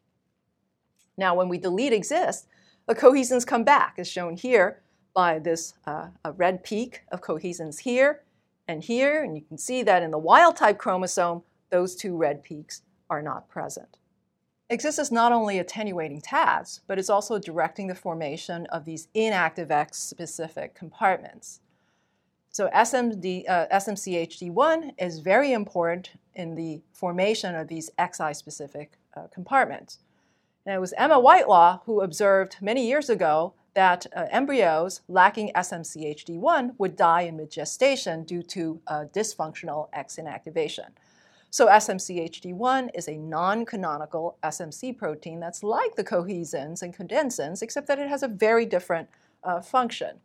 Now, 1.17 1.35
when 1.35 1.49
we 1.49 1.59
delete 1.59 1.93
Xist, 1.93 2.47
the 2.87 2.95
cohesins 2.95 3.47
come 3.47 3.65
back, 3.65 3.95
as 3.99 4.09
shown 4.09 4.37
here 4.37 4.81
by 5.15 5.39
this 5.39 5.75
uh, 5.87 6.09
red 6.37 6.63
peak 6.63 7.03
of 7.11 7.21
cohesins 7.21 7.81
here 7.81 8.23
and 8.67 8.83
here. 8.83 9.23
And 9.23 9.37
you 9.37 9.43
can 9.43 9.59
see 9.59 9.83
that 9.83 10.03
in 10.03 10.11
the 10.11 10.19
wild 10.19 10.57
type 10.57 10.79
chromosome, 10.79 11.43
those 11.71 11.97
two 11.97 12.17
red 12.17 12.43
peaks 12.43 12.83
are 13.11 13.23
not 13.23 13.49
present. 13.49 13.99
Xist 14.71 14.99
is 14.99 15.11
not 15.11 15.33
only 15.33 15.59
attenuating 15.59 16.21
TADs, 16.21 16.83
but 16.87 16.99
it's 16.99 17.09
also 17.09 17.39
directing 17.39 17.87
the 17.87 17.95
formation 17.95 18.67
of 18.67 18.85
these 18.85 19.09
inactive 19.15 19.71
X 19.71 19.99
specific 19.99 20.75
compartments. 20.75 21.61
So 22.51 22.69
SMD, 22.69 23.45
uh, 23.49 23.67
SMCHD1 23.73 24.93
is 24.99 25.21
very 25.21 25.53
important 25.53 26.11
in 26.39 26.55
the 26.55 26.81
formation 26.95 27.55
of 27.55 27.69
these 27.69 27.91
XI 27.99 28.33
specific 28.33 28.93
uh, 29.17 29.27
compartments. 29.27 29.99
And 30.65 30.75
it 30.75 30.81
was 30.81 30.95
Emma 30.97 31.19
Whitelaw 31.19 31.81
who 31.85 32.01
observed 32.01 32.57
many 32.63 32.87
years 32.87 33.11
ago 33.11 33.55
that 33.75 34.07
uh, 34.17 34.27
embryos 34.31 35.03
lacking 35.09 35.53
SMCHD1 35.55 36.75
would 36.79 36.97
die 36.97 37.23
in 37.23 37.37
mid 37.37 37.51
gestation 37.51 38.25
due 38.25 38.43
to 38.43 38.81
uh, 38.87 39.05
dysfunctional 39.13 39.89
X 39.93 40.17
inactivation. 40.17 40.89
So, 41.51 41.67
SMCHD1 41.69 42.91
is 42.95 43.09
a 43.09 43.17
non 43.17 43.65
canonical 43.65 44.37
SMC 44.43 44.97
protein 44.99 45.41
that's 45.41 45.63
like 45.63 45.97
the 45.97 46.05
cohesins 46.05 46.83
and 46.83 46.95
condensins, 46.95 47.63
except 47.63 47.87
that 47.87 47.99
it 47.99 48.09
has 48.09 48.23
a 48.23 48.29
very 48.29 48.67
different 48.67 49.09
uh, 49.45 49.61
function. 49.63 50.21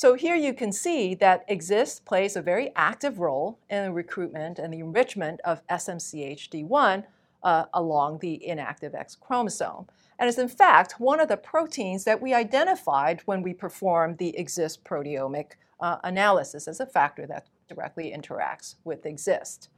So 0.00 0.14
here 0.14 0.34
you 0.34 0.54
can 0.54 0.72
see 0.72 1.14
that 1.16 1.46
Xist 1.46 2.06
plays 2.06 2.34
a 2.34 2.40
very 2.40 2.72
active 2.74 3.18
role 3.18 3.58
in 3.68 3.84
the 3.84 3.92
recruitment 3.92 4.58
and 4.58 4.72
the 4.72 4.78
enrichment 4.78 5.42
of 5.44 5.60
SMCHD1 5.66 7.04
uh, 7.42 7.64
along 7.74 8.20
the 8.20 8.42
inactive 8.46 8.94
X 8.94 9.14
chromosome. 9.14 9.88
And 10.18 10.26
is 10.26 10.38
in 10.38 10.48
fact 10.48 10.94
one 11.00 11.20
of 11.20 11.28
the 11.28 11.36
proteins 11.36 12.04
that 12.04 12.22
we 12.22 12.32
identified 12.32 13.20
when 13.26 13.42
we 13.42 13.52
performed 13.52 14.16
the 14.16 14.34
Xist 14.38 14.78
proteomic 14.84 15.56
uh, 15.80 15.98
analysis 16.02 16.66
as 16.66 16.80
a 16.80 16.86
factor 16.86 17.26
that 17.26 17.48
directly 17.68 18.10
interacts 18.10 18.76
with 18.84 19.02
Xist. 19.02 19.68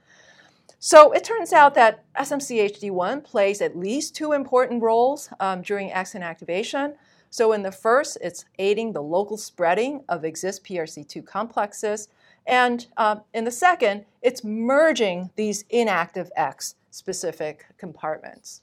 So 0.78 1.10
it 1.10 1.24
turns 1.24 1.52
out 1.52 1.74
that 1.74 2.04
SMCHD1 2.14 3.24
plays 3.24 3.60
at 3.60 3.76
least 3.76 4.14
two 4.14 4.30
important 4.30 4.84
roles 4.84 5.30
um, 5.40 5.62
during 5.62 5.92
X 5.92 6.14
inactivation. 6.14 6.94
So 7.32 7.52
in 7.52 7.62
the 7.62 7.72
first, 7.72 8.18
it's 8.20 8.44
aiding 8.58 8.92
the 8.92 9.02
local 9.02 9.38
spreading 9.38 10.04
of 10.06 10.20
Xist 10.20 10.60
PRC2 10.66 11.24
complexes. 11.24 12.08
And 12.46 12.86
uh, 12.98 13.16
in 13.32 13.44
the 13.44 13.50
second, 13.50 14.04
it's 14.20 14.44
merging 14.44 15.30
these 15.34 15.64
inactive 15.70 16.30
X 16.36 16.74
specific 16.90 17.64
compartments. 17.78 18.60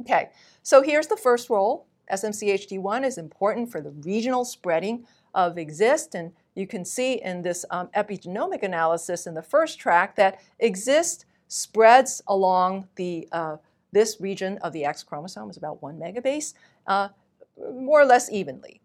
Okay, 0.00 0.30
so 0.62 0.80
here's 0.80 1.08
the 1.08 1.16
first 1.16 1.50
role. 1.50 1.88
SMCHD1 2.12 3.04
is 3.04 3.18
important 3.18 3.72
for 3.72 3.80
the 3.80 3.90
regional 3.90 4.44
spreading 4.44 5.04
of 5.34 5.56
Xist, 5.56 6.14
and 6.14 6.30
you 6.54 6.68
can 6.68 6.84
see 6.84 7.14
in 7.14 7.42
this 7.42 7.64
um, 7.72 7.88
epigenomic 7.96 8.62
analysis 8.62 9.26
in 9.26 9.34
the 9.34 9.42
first 9.42 9.80
track 9.80 10.14
that 10.14 10.40
Xist 10.62 11.24
spreads 11.48 12.22
along 12.28 12.86
the 12.94 13.28
uh, 13.32 13.56
this 13.90 14.20
region 14.20 14.58
of 14.58 14.72
the 14.72 14.84
X 14.84 15.02
chromosome 15.02 15.50
is 15.50 15.56
about 15.56 15.82
one 15.82 15.98
megabase. 15.98 16.54
Uh, 16.86 17.08
more 17.58 18.00
or 18.00 18.04
less 18.04 18.30
evenly. 18.30 18.80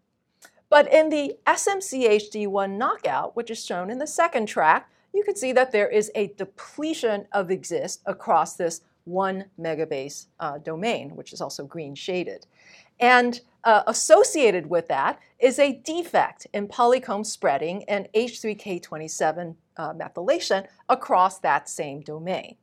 But 0.69 0.91
in 0.91 1.09
the 1.09 1.37
SMCHD1 1.47 2.77
knockout, 2.77 3.35
which 3.35 3.51
is 3.51 3.65
shown 3.65 3.89
in 3.89 3.99
the 3.99 4.07
second 4.07 4.45
track, 4.45 4.89
you 5.13 5.23
can 5.23 5.35
see 5.35 5.51
that 5.51 5.71
there 5.71 5.89
is 5.89 6.09
a 6.15 6.27
depletion 6.37 7.27
of 7.33 7.47
Xist 7.47 7.99
across 8.05 8.55
this 8.55 8.81
one 9.03 9.45
megabase 9.59 10.27
uh, 10.39 10.59
domain, 10.59 11.15
which 11.15 11.33
is 11.33 11.41
also 11.41 11.65
green 11.65 11.95
shaded. 11.95 12.45
And 12.99 13.41
uh, 13.63 13.83
associated 13.87 14.67
with 14.69 14.87
that 14.87 15.19
is 15.39 15.59
a 15.59 15.73
defect 15.83 16.47
in 16.53 16.67
polycomb 16.67 17.25
spreading 17.25 17.83
and 17.85 18.07
H3K27 18.15 19.55
uh, 19.77 19.93
methylation 19.93 20.67
across 20.87 21.39
that 21.39 21.67
same 21.67 22.01
domain. 22.01 22.55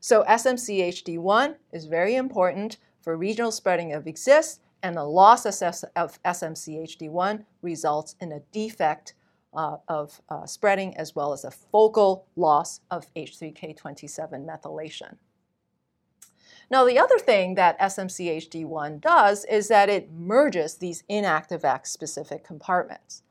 So 0.00 0.24
SMCHD1 0.24 1.56
is 1.72 1.86
very 1.86 2.16
important 2.16 2.78
for 3.00 3.16
regional 3.16 3.52
spreading 3.52 3.92
of 3.92 4.04
Xist 4.04 4.58
and 4.84 4.94
the 4.94 5.04
loss 5.04 5.46
of 5.46 6.22
SMCHD1 6.22 7.44
results 7.62 8.16
in 8.20 8.32
a 8.32 8.40
defect 8.52 9.14
uh, 9.54 9.78
of 9.88 10.20
uh, 10.28 10.44
spreading 10.44 10.94
as 10.98 11.16
well 11.16 11.32
as 11.32 11.42
a 11.42 11.50
focal 11.50 12.26
loss 12.36 12.82
of 12.90 13.06
H3K27 13.14 14.44
methylation. 14.44 15.16
Now, 16.70 16.84
the 16.84 16.98
other 16.98 17.18
thing 17.18 17.54
that 17.54 17.80
SMCHD1 17.80 19.00
does 19.00 19.46
is 19.46 19.68
that 19.68 19.88
it 19.88 20.12
merges 20.12 20.74
these 20.74 21.02
inactive 21.08 21.64
X 21.64 21.90
specific 21.90 22.44
compartments. 22.44 23.22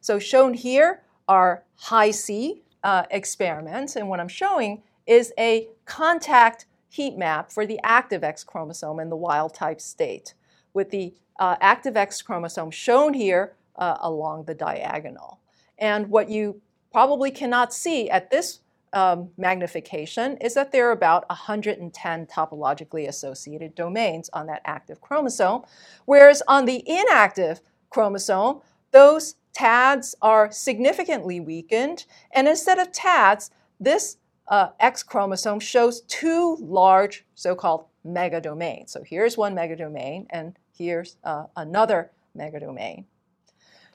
So, 0.00 0.18
shown 0.18 0.54
here 0.54 1.02
are 1.28 1.62
Hi-C 1.76 2.62
uh, 2.82 3.04
experiments, 3.12 3.94
and 3.94 4.08
what 4.08 4.18
I'm 4.18 4.28
showing 4.28 4.82
is 5.06 5.32
a 5.38 5.68
contact 5.84 6.66
heat 6.88 7.16
map 7.16 7.52
for 7.52 7.64
the 7.64 7.78
active 7.84 8.24
X 8.24 8.42
chromosome 8.42 8.98
in 8.98 9.08
the 9.08 9.16
wild 9.16 9.54
type 9.54 9.80
state 9.80 10.34
with 10.76 10.90
the 10.90 11.14
uh, 11.40 11.56
active 11.60 11.96
X 11.96 12.22
chromosome 12.22 12.70
shown 12.70 13.14
here 13.14 13.56
uh, 13.76 13.96
along 14.00 14.44
the 14.44 14.54
diagonal. 14.54 15.40
And 15.78 16.08
what 16.08 16.28
you 16.28 16.60
probably 16.92 17.30
cannot 17.30 17.72
see 17.74 18.08
at 18.08 18.30
this 18.30 18.60
um, 18.92 19.30
magnification 19.36 20.36
is 20.38 20.54
that 20.54 20.72
there 20.72 20.88
are 20.88 20.92
about 20.92 21.28
110 21.28 22.26
topologically 22.26 23.08
associated 23.08 23.74
domains 23.74 24.30
on 24.32 24.46
that 24.46 24.62
active 24.64 25.00
chromosome, 25.00 25.62
whereas 26.04 26.42
on 26.46 26.64
the 26.64 26.82
inactive 26.86 27.60
chromosome, 27.90 28.60
those 28.92 29.34
TADs 29.52 30.14
are 30.22 30.50
significantly 30.52 31.40
weakened, 31.40 32.04
and 32.32 32.46
instead 32.46 32.78
of 32.78 32.92
TADs, 32.92 33.50
this 33.80 34.18
uh, 34.48 34.68
X 34.80 35.02
chromosome 35.02 35.60
shows 35.60 36.02
two 36.02 36.56
large 36.60 37.24
so 37.34 37.54
called 37.54 37.86
megadomains. 38.06 38.90
So 38.90 39.02
here's 39.02 39.36
one 39.36 39.54
megadomain, 39.54 40.26
and 40.30 40.56
Here's 40.76 41.16
uh, 41.24 41.46
another 41.56 42.10
megadomain. 42.36 43.04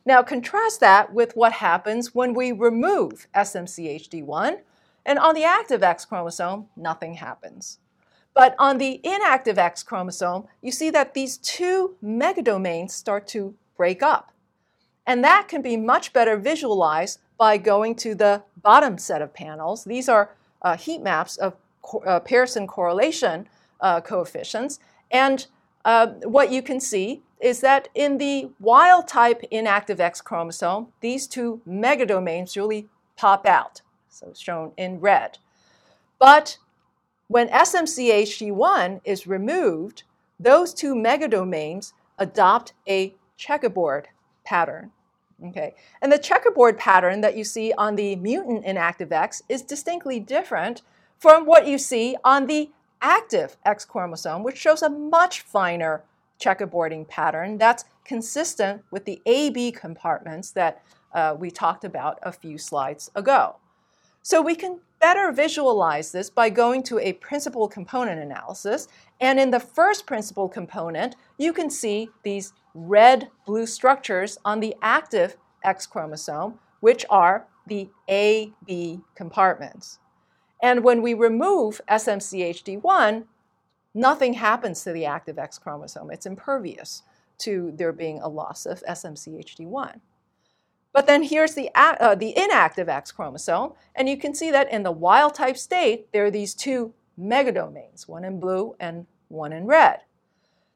Now 0.05 0.23
contrast 0.23 0.79
that 0.79 1.13
with 1.13 1.35
what 1.35 1.53
happens 1.53 2.15
when 2.15 2.33
we 2.33 2.51
remove 2.51 3.27
SMCHD1, 3.35 4.61
and 5.05 5.19
on 5.19 5.35
the 5.35 5.43
active 5.43 5.83
X 5.83 6.05
chromosome, 6.05 6.67
nothing 6.75 7.15
happens. 7.15 7.79
But 8.33 8.55
on 8.57 8.77
the 8.77 8.99
inactive 9.03 9.57
X 9.57 9.83
chromosome, 9.83 10.47
you 10.61 10.71
see 10.71 10.89
that 10.91 11.13
these 11.13 11.37
two 11.37 11.97
megadomains 12.03 12.91
start 12.91 13.27
to 13.27 13.55
break 13.75 14.01
up. 14.01 14.31
And 15.05 15.23
that 15.23 15.47
can 15.47 15.61
be 15.61 15.75
much 15.75 16.13
better 16.13 16.37
visualized 16.37 17.19
by 17.37 17.57
going 17.57 17.95
to 17.95 18.15
the 18.15 18.43
bottom 18.61 18.97
set 18.97 19.21
of 19.21 19.33
panels. 19.33 19.83
These 19.83 20.07
are 20.07 20.35
uh, 20.61 20.77
heat 20.77 21.01
maps 21.01 21.37
of 21.37 21.55
co- 21.81 22.03
uh, 22.05 22.19
Pearson 22.19 22.67
correlation 22.67 23.47
uh, 23.81 23.99
coefficients. 24.01 24.79
And 25.09 25.47
uh, 25.85 26.07
what 26.23 26.51
you 26.51 26.61
can 26.61 26.79
see 26.79 27.21
is 27.39 27.59
that 27.61 27.89
in 27.95 28.17
the 28.17 28.51
wild 28.59 29.07
type 29.07 29.41
inactive 29.49 29.99
X 29.99 30.21
chromosome, 30.21 30.87
these 31.01 31.27
two 31.27 31.61
megadomains 31.67 32.55
really 32.55 32.87
pop 33.17 33.45
out, 33.45 33.81
so 34.09 34.31
shown 34.35 34.71
in 34.77 34.99
red. 34.99 35.39
But 36.19 36.57
when 37.27 37.49
SMCHD1 37.49 39.01
is 39.03 39.25
removed, 39.25 40.03
those 40.39 40.73
two 40.73 40.93
megadomains 40.93 41.93
adopt 42.17 42.73
a 42.87 43.15
checkerboard 43.37 44.09
pattern. 44.43 44.91
Okay, 45.47 45.73
and 46.03 46.11
the 46.11 46.19
checkerboard 46.19 46.77
pattern 46.77 47.21
that 47.21 47.35
you 47.35 47.43
see 47.43 47.73
on 47.75 47.95
the 47.95 48.15
mutant 48.17 48.63
inactive 48.63 49.11
X 49.11 49.41
is 49.49 49.63
distinctly 49.63 50.19
different 50.19 50.83
from 51.17 51.47
what 51.47 51.65
you 51.65 51.79
see 51.79 52.15
on 52.23 52.45
the 52.45 52.69
active 53.01 53.57
X 53.65 53.85
chromosome, 53.85 54.43
which 54.43 54.57
shows 54.57 54.81
a 54.81 54.89
much 54.89 55.41
finer 55.41 56.03
checkerboarding 56.39 57.07
pattern 57.07 57.57
that's 57.57 57.85
consistent 58.03 58.83
with 58.91 59.05
the 59.05 59.21
AB 59.25 59.71
compartments 59.71 60.51
that 60.51 60.83
uh, 61.13 61.35
we 61.37 61.51
talked 61.51 61.83
about 61.83 62.19
a 62.23 62.31
few 62.31 62.57
slides 62.57 63.11
ago. 63.15 63.55
So 64.23 64.41
we 64.41 64.55
can 64.55 64.79
better 64.99 65.31
visualize 65.31 66.11
this 66.11 66.29
by 66.29 66.49
going 66.49 66.83
to 66.83 66.99
a 66.99 67.13
principal 67.13 67.67
component 67.67 68.21
analysis. 68.21 68.87
And 69.19 69.39
in 69.39 69.49
the 69.49 69.59
first 69.59 70.05
principal 70.05 70.47
component, 70.47 71.15
you 71.37 71.53
can 71.53 71.69
see 71.69 72.09
these 72.23 72.53
red 72.75 73.29
blue 73.45 73.65
structures 73.65 74.37
on 74.45 74.59
the 74.59 74.75
active 74.81 75.37
X 75.63 75.87
chromosome, 75.87 76.59
which 76.81 77.05
are 77.09 77.47
the 77.67 77.89
AB 78.07 78.99
compartments. 79.15 79.99
And 80.61 80.83
when 80.83 81.01
we 81.01 81.13
remove 81.13 81.81
SMCHD1, 81.89 83.23
nothing 83.93 84.33
happens 84.33 84.83
to 84.83 84.93
the 84.93 85.05
active 85.05 85.39
X 85.39 85.57
chromosome. 85.57 86.11
It's 86.11 86.25
impervious 86.25 87.03
to 87.39 87.71
there 87.75 87.91
being 87.91 88.19
a 88.19 88.27
loss 88.27 88.65
of 88.65 88.83
SMCHD1. 88.87 89.99
But 90.93 91.07
then 91.07 91.23
here's 91.23 91.55
the, 91.55 91.69
uh, 91.73 92.15
the 92.15 92.37
inactive 92.37 92.89
X 92.89 93.11
chromosome, 93.11 93.73
and 93.95 94.09
you 94.09 94.17
can 94.17 94.35
see 94.35 94.51
that 94.51 94.71
in 94.71 94.83
the 94.83 94.91
wild 94.91 95.33
type 95.33 95.57
state, 95.57 96.11
there 96.11 96.25
are 96.25 96.31
these 96.31 96.53
two 96.53 96.93
megadomains, 97.19 98.07
one 98.07 98.25
in 98.25 98.39
blue 98.39 98.75
and 98.79 99.05
one 99.29 99.53
in 99.53 99.65
red. 99.65 100.01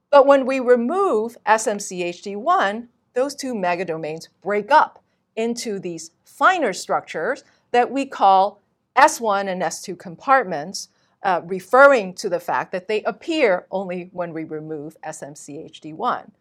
But 0.10 0.26
when 0.26 0.45
we 0.45 0.60
remove 0.60 1.38
SMCHD1, 1.45 2.88
those 3.13 3.36
two 3.36 3.54
megadomains 3.54 4.30
break 4.41 4.71
up 4.71 5.04
into 5.36 5.80
these 5.80 6.12
finer 6.24 6.71
structures 6.71 7.43
that 7.71 7.91
we 7.91 8.06
call 8.06 8.62
S1 8.96 9.48
and 9.50 9.62
S2 9.62 9.98
compartments, 9.98 10.90
uh, 11.24 11.42
referring 11.46 12.14
to 12.16 12.30
the 12.30 12.40
fact 12.40 12.72
that 12.72 12.88
they 12.88 13.04
appear 13.04 13.66
only 13.72 14.10
when 14.14 14.34
we 14.34 14.44
remove 14.44 14.96
SMCHD1. 15.02 16.32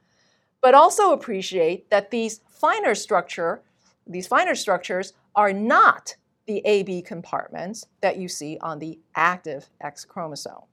But 0.60 0.74
also 0.74 1.12
appreciate 1.12 1.90
that 1.90 2.10
these 2.10 2.40
finer 2.48 2.94
structure, 2.94 3.62
these 4.06 4.26
finer 4.26 4.54
structures 4.54 5.12
are 5.34 5.52
not 5.52 6.16
the 6.46 6.62
AB 6.64 7.02
compartments 7.02 7.86
that 8.00 8.18
you 8.18 8.28
see 8.28 8.58
on 8.60 8.78
the 8.78 8.98
active 9.14 9.68
X 9.80 10.04
chromosome. 10.04 10.64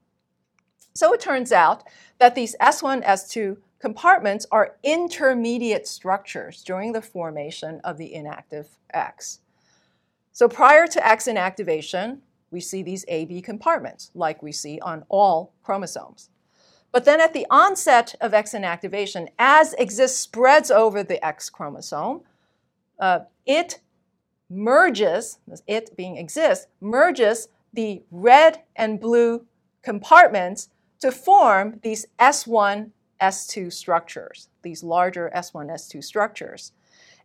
So 0.94 1.12
it 1.12 1.20
turns 1.20 1.52
out 1.52 1.84
that 2.18 2.34
these 2.34 2.54
S1, 2.60 3.04
S2 3.04 3.56
compartments 3.78 4.46
are 4.52 4.76
intermediate 4.82 5.88
structures 5.88 6.62
during 6.62 6.92
the 6.92 7.02
formation 7.02 7.80
of 7.82 7.96
the 7.96 8.14
inactive 8.14 8.68
X. 8.92 9.40
So 10.32 10.48
prior 10.48 10.86
to 10.86 11.06
X 11.06 11.26
inactivation, 11.26 12.18
we 12.50 12.60
see 12.60 12.82
these 12.82 13.04
AB 13.08 13.42
compartments, 13.42 14.10
like 14.14 14.42
we 14.42 14.52
see 14.52 14.78
on 14.80 15.04
all 15.08 15.52
chromosomes. 15.62 16.30
But 16.90 17.04
then 17.06 17.20
at 17.20 17.32
the 17.32 17.46
onset 17.50 18.14
of 18.20 18.34
X 18.34 18.52
inactivation, 18.52 19.28
as 19.38 19.74
Xist 19.74 20.16
spreads 20.16 20.70
over 20.70 21.02
the 21.02 21.24
X 21.24 21.48
chromosome, 21.48 22.20
uh, 22.98 23.20
it 23.46 23.80
merges, 24.50 25.38
it 25.66 25.96
being 25.96 26.16
Xist, 26.26 26.66
merges 26.80 27.48
the 27.72 28.02
red 28.10 28.62
and 28.76 29.00
blue 29.00 29.46
compartments 29.82 30.68
to 31.00 31.10
form 31.10 31.80
these 31.82 32.06
S1, 32.18 32.90
S2 33.20 33.72
structures, 33.72 34.48
these 34.62 34.82
larger 34.82 35.30
S1, 35.34 35.70
S2 35.70 36.04
structures. 36.04 36.72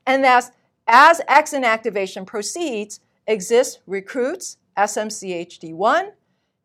And 0.06 0.26
as 0.26 0.52
as 0.88 1.22
X 1.28 1.54
inactivation 1.54 2.26
proceeds, 2.26 3.00
Xist 3.28 3.80
recruits 3.86 4.58
SMCHD1, 4.78 6.12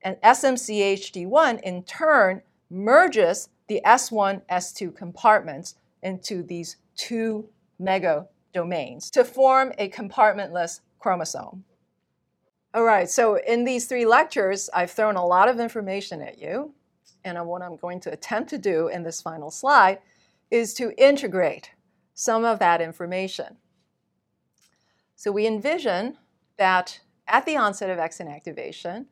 and 0.03 0.17
SMCHD1 0.23 1.61
in 1.63 1.83
turn 1.85 2.43
merges 2.71 3.49
the 3.69 3.81
S1, 3.85 4.43
S2 4.51 4.95
compartments 4.95 5.77
into 6.03 6.43
these 6.43 6.77
two 6.97 7.49
mega 7.79 8.27
domains 8.53 9.11
to 9.11 9.25
form 9.25 9.73
a 9.79 9.89
compartmentless 9.89 10.81
chromosome. 10.99 11.65
All 12.75 12.85
right, 12.85 13.09
so 13.09 13.37
in 13.37 13.65
these 13.65 13.87
three 13.87 14.07
lectures, 14.07 14.71
I've 14.73 14.91
thrown 14.91 15.17
a 15.17 15.27
lot 15.27 15.49
of 15.49 15.61
information 15.61 16.23
at 16.23 16.39
you, 16.39 16.75
and 17.25 17.45
what 17.47 17.63
I'm 17.63 17.77
going 17.77 18.01
to 18.01 18.13
attempt 18.13 18.51
to 18.51 18.59
do 18.59 18.89
in 18.89 19.03
this 19.03 19.21
final 19.21 19.51
slide 19.51 19.99
is 20.51 20.75
to 20.75 20.93
integrate 21.03 21.71
some 22.15 22.45
of 22.45 22.59
that 22.59 22.81
information. 22.81 23.57
So 25.23 25.31
we 25.31 25.47
envision 25.47 26.19
that 26.57 26.99
at 27.29 27.47
the 27.47 27.57
onset 27.57 27.91
of 27.91 28.01
X 28.01 28.19
inactivation, 28.19 29.07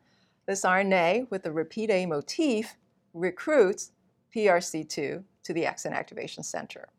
this 0.45 0.65
RNA 0.65 1.31
with 1.31 1.43
the 1.43 1.53
repeat 1.53 1.89
A 1.89 2.05
motif 2.05 2.75
recruits 3.13 3.93
PRC2 4.35 5.23
to 5.43 5.53
the 5.53 5.65
X 5.65 5.85
inactivation 5.85 6.43
center. 6.43 6.89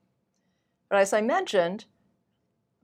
But 0.88 1.00
as 1.00 1.12
I 1.12 1.20
mentioned, 1.20 1.84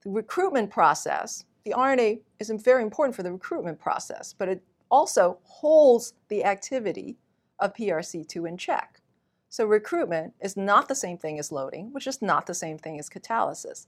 the 0.03 0.11
recruitment 0.11 0.71
process, 0.71 1.47
the 1.65 1.73
RNA 1.73 2.21
is 2.39 2.51
very 2.51 2.83
important 2.83 3.17
for 3.17 3.23
the 3.23 3.33
recruitment 3.33 3.79
process, 3.79 4.35
but 4.37 4.51
it 4.51 4.63
also 4.91 5.39
holds 5.45 6.13
the 6.29 6.45
activity 6.45 7.17
of 7.59 7.73
PRC2 7.73 8.47
in 8.47 8.59
check. 8.59 9.01
So 9.49 9.65
recruitment 9.65 10.35
is 10.43 10.59
not 10.59 10.89
the 10.89 10.95
same 10.95 11.17
thing 11.17 11.39
as 11.39 11.51
loading, 11.51 11.91
which 11.95 12.07
is 12.07 12.21
not 12.21 12.45
the 12.45 12.53
same 12.53 12.77
thing 12.77 12.99
as 12.99 13.09
catalysis. 13.09 13.87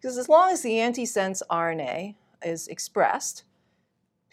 Because 0.00 0.16
as 0.16 0.28
long 0.28 0.50
as 0.50 0.62
the 0.62 0.74
antisense 0.74 1.42
RNA 1.50 2.14
is 2.42 2.68
expressed, 2.68 3.44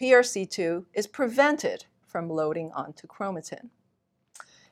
PRC2 0.00 0.86
is 0.94 1.06
prevented 1.06 1.84
from 2.06 2.30
loading 2.30 2.70
onto 2.72 3.06
chromatin. 3.06 3.68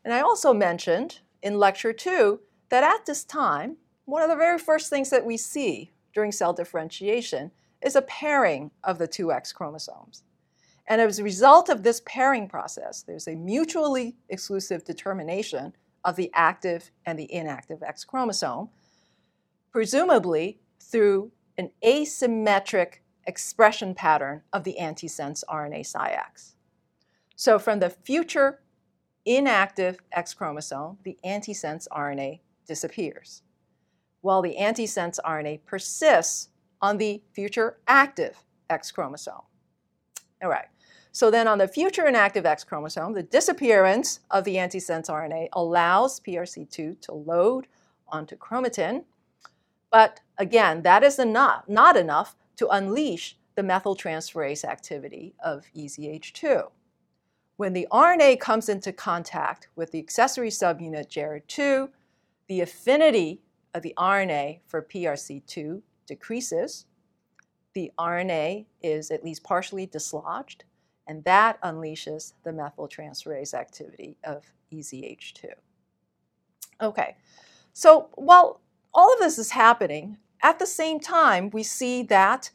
And 0.05 0.15
I 0.15 0.21
also 0.21 0.55
mentioned 0.55 1.21
in 1.43 1.59
lecture 1.59 1.93
two 1.93 2.41
that 2.71 2.83
at 2.83 3.05
this 3.05 3.25
time, 3.25 3.77
one 4.07 4.23
of 4.23 4.31
the 4.31 4.37
very 4.37 4.59
first 4.59 4.89
things 4.89 5.11
that 5.11 5.27
we 5.27 5.37
see 5.37 5.91
during 6.15 6.33
cell 6.33 6.53
differentiation 6.53 7.51
is 7.83 7.95
a 7.95 8.03
pairing 8.03 8.71
of 8.83 8.99
the 8.99 9.07
two 9.07 9.31
X 9.31 9.53
chromosomes. 9.53 10.23
And 10.89 11.01
as 11.01 11.19
a 11.19 11.25
result 11.25 11.69
of 11.69 11.83
this 11.83 12.01
pairing 12.07 12.49
process, 12.49 13.03
there's 13.03 13.29
a 13.29 13.35
mutually 13.35 14.17
exclusive 14.29 14.85
determination 14.85 15.75
of 16.05 16.17
the 16.17 16.31
active 16.33 16.91
and 17.05 17.19
the 17.19 17.31
inactive 17.33 17.83
X 17.83 18.05
chromosome, 18.05 18.71
presumably 19.73 20.61
through 20.91 21.33
an 21.59 21.71
asymmetric 21.85 23.01
expression 23.27 23.95
pattern 23.95 24.43
of 24.53 24.65
the 24.65 24.77
antisense 24.81 25.43
RNA 25.49 25.81
Tsix. 25.81 26.55
So 27.35 27.59
from 27.59 27.81
the 27.81 27.91
future 27.91 28.61
inactive 29.25 29.99
X 30.13 30.33
chromosome, 30.33 30.99
the 31.03 31.19
antisense 31.25 31.87
RNA 31.93 32.41
disappears, 32.67 33.43
while 34.21 34.43
the 34.43 34.57
antisense 34.59 35.19
RNA 35.25 35.61
persists 35.67 36.51
on 36.81 36.99
the 36.99 37.23
future 37.33 37.79
active 37.89 38.45
X 38.71 38.91
chromosome. 38.91 39.43
All 40.43 40.49
right. 40.51 40.67
So 41.13 41.31
then 41.31 41.49
on 41.49 41.59
the 41.59 41.69
future 41.69 42.07
inactive 42.07 42.45
X 42.45 42.63
chromosome, 42.63 43.15
the 43.15 43.23
disappearance 43.23 44.21
of 44.31 44.45
the 44.45 44.57
antisense 44.57 45.09
RNA 45.09 45.49
allows 45.55 46.21
PRC2 46.21 47.01
to 47.01 47.13
load 47.13 47.67
onto 48.09 48.37
chromatin, 48.37 49.05
but 49.97 50.21
again, 50.37 50.83
that 50.83 51.03
is 51.03 51.19
enough, 51.19 51.67
not 51.67 51.97
enough 51.97 52.37
to 52.57 52.69
unleash 52.69 53.39
the 53.55 53.63
methyltransferase 53.63 54.63
activity 54.63 55.35
of 55.43 55.65
EZH2. 55.75 56.71
When 57.57 57.73
the 57.73 57.89
RNA 57.91 58.39
comes 58.39 58.69
into 58.69 58.93
contact 58.93 59.69
with 59.75 59.93
the 59.93 59.99
accessory 59.99 60.51
subunit 60.51 61.09
JARID2, 61.09 61.89
the 62.47 62.61
affinity 62.61 63.41
of 63.73 63.81
the 63.81 63.95
RNA 63.97 64.61
for 64.67 64.83
PRC2 64.83 65.81
decreases. 66.07 66.85
The 67.73 67.91
RNA 67.99 68.67
is 68.83 69.11
at 69.11 69.25
least 69.25 69.45
partially 69.45 69.87
dislodged, 69.87 70.65
and 71.07 71.25
that 71.25 71.59
unleashes 71.63 72.35
the 72.45 72.51
methyltransferase 72.51 73.55
activity 73.55 74.19
of 74.25 74.45
EZH2. 74.71 75.47
Okay, 76.83 77.17
so 77.73 78.11
while 78.17 78.61
all 78.97 79.13
of 79.13 79.21
this 79.21 79.39
is 79.39 79.51
happening, 79.51 80.17
at 80.43 80.59
the 80.59 80.67
same 80.67 80.99
time, 80.99 81.51
we 81.51 81.63
see 81.63 82.03
that 82.05 82.51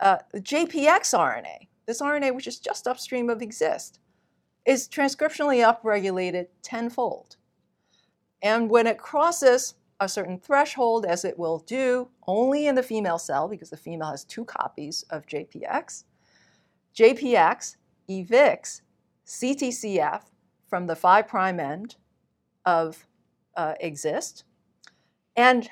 uh, 0.00 0.18
JPX 0.34 1.14
RNA, 1.14 1.68
this 1.86 2.00
RNA 2.00 2.34
which 2.34 2.46
is 2.46 2.58
just 2.58 2.88
upstream 2.88 3.28
of 3.28 3.38
Xist, 3.38 3.98
is 4.64 4.88
transcriptionally 4.88 5.62
upregulated 5.62 6.46
tenfold. 6.62 7.36
And 8.42 8.70
when 8.70 8.86
it 8.86 8.98
crosses 8.98 9.74
a 10.00 10.08
certain 10.08 10.38
threshold, 10.38 11.04
as 11.04 11.26
it 11.26 11.38
will 11.38 11.58
do 11.58 12.08
only 12.26 12.66
in 12.66 12.74
the 12.74 12.82
female 12.82 13.18
cell, 13.18 13.46
because 13.46 13.70
the 13.70 13.76
female 13.76 14.10
has 14.10 14.24
two 14.24 14.46
copies 14.46 15.04
of 15.10 15.26
JPX, 15.26 16.04
JPX 16.96 17.76
evicts 18.08 18.80
CTCF 19.26 20.22
from 20.66 20.86
the 20.86 20.96
5' 20.96 21.34
end 21.58 21.96
of 22.64 23.06
uh, 23.56 23.74
Xist. 23.82 24.44
And 25.36 25.70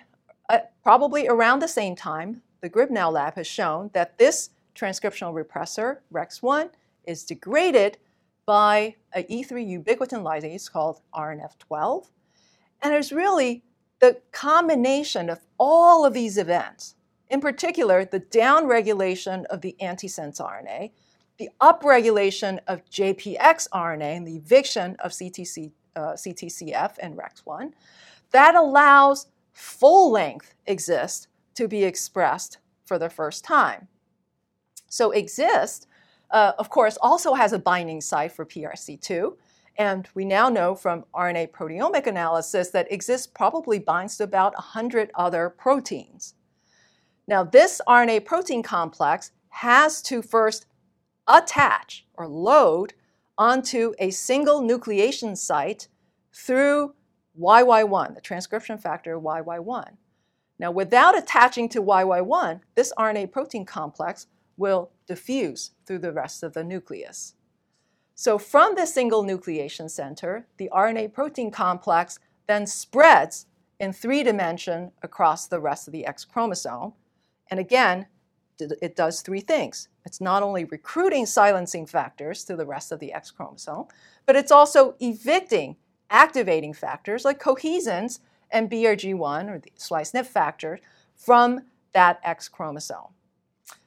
uh, 0.50 0.58
probably 0.82 1.28
around 1.28 1.60
the 1.60 1.68
same 1.68 1.94
time, 1.94 2.42
the 2.60 2.68
Gribnau 2.68 3.12
lab 3.12 3.34
has 3.36 3.46
shown 3.46 3.90
that 3.92 4.18
this 4.18 4.50
transcriptional 4.74 5.32
repressor, 5.32 5.98
REX1, 6.12 6.70
is 7.04 7.24
degraded 7.24 7.98
by 8.46 8.96
an 9.12 9.22
E3 9.24 9.84
ubiquitin 9.84 10.22
ligase 10.22 10.70
called 10.70 11.00
RNF12. 11.14 12.08
And 12.82 12.94
it's 12.94 13.12
really 13.12 13.62
the 14.00 14.20
combination 14.32 15.30
of 15.30 15.40
all 15.58 16.04
of 16.04 16.14
these 16.14 16.36
events, 16.36 16.96
in 17.28 17.40
particular, 17.40 18.04
the 18.04 18.20
downregulation 18.20 19.44
of 19.46 19.60
the 19.60 19.76
antisense 19.80 20.40
RNA, 20.40 20.90
the 21.38 21.50
upregulation 21.60 22.58
of 22.66 22.84
JPX 22.90 23.68
RNA, 23.72 24.16
and 24.16 24.26
the 24.26 24.36
eviction 24.36 24.96
of 24.98 25.12
CTC, 25.12 25.70
uh, 25.94 26.00
CTCF 26.14 26.96
and 26.98 27.16
REX1, 27.16 27.72
that 28.32 28.56
allows 28.56 29.26
full 29.52 30.10
length 30.10 30.54
Xist 30.66 31.26
to 31.54 31.68
be 31.68 31.84
expressed 31.84 32.58
for 32.84 32.98
the 32.98 33.10
first 33.10 33.44
time. 33.44 33.88
So, 34.88 35.10
Xist, 35.10 35.86
uh, 36.30 36.52
of 36.58 36.70
course, 36.70 36.96
also 37.00 37.34
has 37.34 37.52
a 37.52 37.58
binding 37.58 38.00
site 38.00 38.32
for 38.32 38.44
PRC2. 38.44 39.36
And 39.76 40.08
we 40.14 40.24
now 40.24 40.48
know 40.48 40.74
from 40.74 41.04
RNA 41.14 41.52
proteomic 41.52 42.06
analysis 42.06 42.70
that 42.70 42.90
Xist 42.90 43.32
probably 43.34 43.78
binds 43.78 44.16
to 44.16 44.24
about 44.24 44.52
100 44.54 45.10
other 45.14 45.48
proteins. 45.48 46.34
Now, 47.26 47.44
this 47.44 47.80
RNA 47.88 48.24
protein 48.24 48.62
complex 48.62 49.30
has 49.50 50.02
to 50.02 50.22
first 50.22 50.66
attach 51.26 52.04
or 52.14 52.26
load 52.26 52.94
onto 53.38 53.94
a 53.98 54.10
single 54.10 54.60
nucleation 54.60 55.36
site 55.36 55.88
through 56.32 56.94
YY1, 57.40 58.14
the 58.14 58.20
transcription 58.20 58.78
factor 58.78 59.18
YY1. 59.18 59.96
Now, 60.58 60.70
without 60.70 61.16
attaching 61.16 61.68
to 61.70 61.82
YY1, 61.82 62.60
this 62.74 62.92
RNA 62.98 63.32
protein 63.32 63.64
complex 63.64 64.26
will 64.58 64.90
diffuse 65.06 65.70
through 65.86 66.00
the 66.00 66.12
rest 66.12 66.42
of 66.42 66.52
the 66.52 66.62
nucleus. 66.62 67.34
So, 68.14 68.38
from 68.38 68.74
this 68.74 68.92
single 68.92 69.24
nucleation 69.24 69.90
center, 69.90 70.46
the 70.58 70.68
RNA 70.70 71.14
protein 71.14 71.50
complex 71.50 72.18
then 72.46 72.66
spreads 72.66 73.46
in 73.78 73.94
three 73.94 74.22
dimension 74.22 74.92
across 75.02 75.46
the 75.46 75.60
rest 75.60 75.88
of 75.88 75.92
the 75.92 76.04
X 76.04 76.26
chromosome. 76.26 76.92
And 77.50 77.58
again, 77.58 78.06
it 78.58 78.94
does 78.94 79.22
three 79.22 79.40
things. 79.40 79.88
It's 80.04 80.20
not 80.20 80.42
only 80.42 80.64
recruiting 80.64 81.24
silencing 81.24 81.86
factors 81.86 82.44
to 82.44 82.56
the 82.56 82.66
rest 82.66 82.92
of 82.92 83.00
the 83.00 83.14
X 83.14 83.30
chromosome, 83.30 83.86
but 84.26 84.36
it's 84.36 84.52
also 84.52 84.96
evicting 85.00 85.76
activating 86.10 86.74
factors 86.74 87.24
like 87.24 87.40
cohesins 87.40 88.20
and 88.50 88.70
BRG1 88.70 89.48
or 89.48 89.58
the 89.58 89.70
splice 89.76 90.12
NIP 90.12 90.26
factor 90.26 90.80
from 91.14 91.60
that 91.92 92.20
X 92.22 92.48
chromosome. 92.48 93.14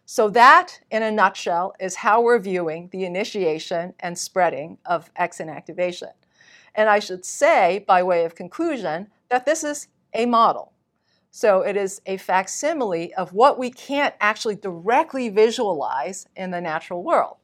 So, 0.05 0.29
that 0.29 0.81
in 0.91 1.01
a 1.01 1.11
nutshell 1.11 1.73
is 1.79 1.95
how 1.95 2.21
we're 2.21 2.39
viewing 2.39 2.89
the 2.91 3.05
initiation 3.05 3.93
and 3.99 4.17
spreading 4.17 4.77
of 4.85 5.09
X 5.15 5.39
inactivation. 5.39 6.11
And 6.75 6.89
I 6.89 6.99
should 6.99 7.25
say, 7.25 7.83
by 7.87 8.03
way 8.03 8.25
of 8.25 8.35
conclusion, 8.35 9.07
that 9.29 9.45
this 9.45 9.63
is 9.63 9.87
a 10.13 10.25
model. 10.25 10.73
So, 11.31 11.61
it 11.61 11.77
is 11.77 12.01
a 12.05 12.17
facsimile 12.17 13.13
of 13.15 13.33
what 13.33 13.57
we 13.57 13.71
can't 13.71 14.13
actually 14.19 14.55
directly 14.55 15.29
visualize 15.29 16.27
in 16.35 16.51
the 16.51 16.61
natural 16.61 17.01
world. 17.01 17.37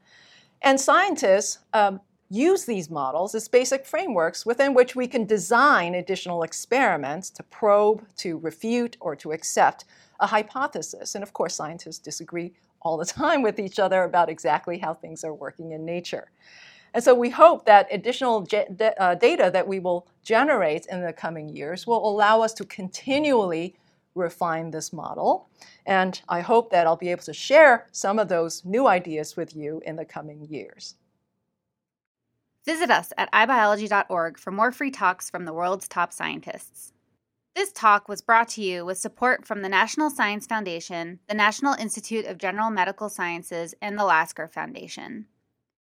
And 0.62 0.80
scientists 0.80 1.60
um, 1.74 2.02
use 2.30 2.66
these 2.66 2.90
models 2.90 3.34
as 3.34 3.48
basic 3.48 3.86
frameworks 3.86 4.46
within 4.46 4.74
which 4.74 4.96
we 4.96 5.08
can 5.08 5.26
design 5.26 5.96
additional 5.96 6.44
experiments 6.44 7.30
to 7.32 7.44
probe, 7.44 8.06
to 8.18 8.38
refute, 8.38 8.98
or 9.00 9.16
to 9.16 9.32
accept 9.32 9.86
a 10.20 10.28
hypothesis. 10.28 11.16
And 11.16 11.24
of 11.24 11.34
course, 11.34 11.56
scientists 11.56 12.00
disagree 12.00 12.54
all 12.82 12.98
the 12.98 13.06
time 13.20 13.42
with 13.42 13.60
each 13.60 13.80
other 13.80 14.04
about 14.04 14.30
exactly 14.30 14.78
how 14.78 14.94
things 14.94 15.24
are 15.24 15.34
working 15.34 15.72
in 15.72 15.86
nature. 15.86 16.32
And 16.94 17.04
so 17.04 17.14
we 17.14 17.30
hope 17.30 17.66
that 17.66 17.88
additional 17.92 18.48
uh, 18.52 19.16
data 19.16 19.50
that 19.54 19.68
we 19.68 19.80
will 19.80 20.08
generate 20.24 20.88
in 20.88 21.02
the 21.02 21.14
coming 21.14 21.50
years 21.50 21.86
will 21.86 22.08
allow 22.08 22.42
us 22.42 22.54
to 22.54 22.66
continually 22.66 23.76
refine 24.16 24.72
this 24.72 24.92
model. 24.92 25.50
And 25.86 26.20
I 26.30 26.42
hope 26.42 26.72
that 26.72 26.88
I'll 26.88 26.96
be 26.96 27.10
able 27.10 27.24
to 27.24 27.34
share 27.34 27.88
some 27.92 28.18
of 28.18 28.28
those 28.28 28.66
new 28.66 28.88
ideas 28.88 29.38
with 29.38 29.56
you 29.56 29.82
in 29.86 29.96
the 29.96 30.06
coming 30.06 30.46
years. 30.50 30.96
Visit 32.66 32.92
us 32.92 33.14
at 33.18 33.32
ibiology.org 33.32 34.38
for 34.38 34.52
more 34.52 34.72
free 34.72 34.92
talks 34.92 35.30
from 35.30 35.46
the 35.46 35.54
world's 35.54 35.88
top 35.88 36.12
scientists. 36.12 36.94
This 37.56 37.72
talk 37.72 38.08
was 38.08 38.22
brought 38.22 38.48
to 38.50 38.62
you 38.62 38.86
with 38.86 38.98
support 38.98 39.46
from 39.46 39.62
the 39.62 39.70
National 39.70 40.10
Science 40.10 40.46
Foundation, 40.46 41.20
the 41.28 41.34
National 41.34 41.74
Institute 41.74 42.26
of 42.26 42.38
General 42.38 42.70
Medical 42.70 43.10
Sciences, 43.10 43.74
and 43.82 43.98
the 43.98 44.06
Lasker 44.06 44.48
Foundation. 44.48 45.26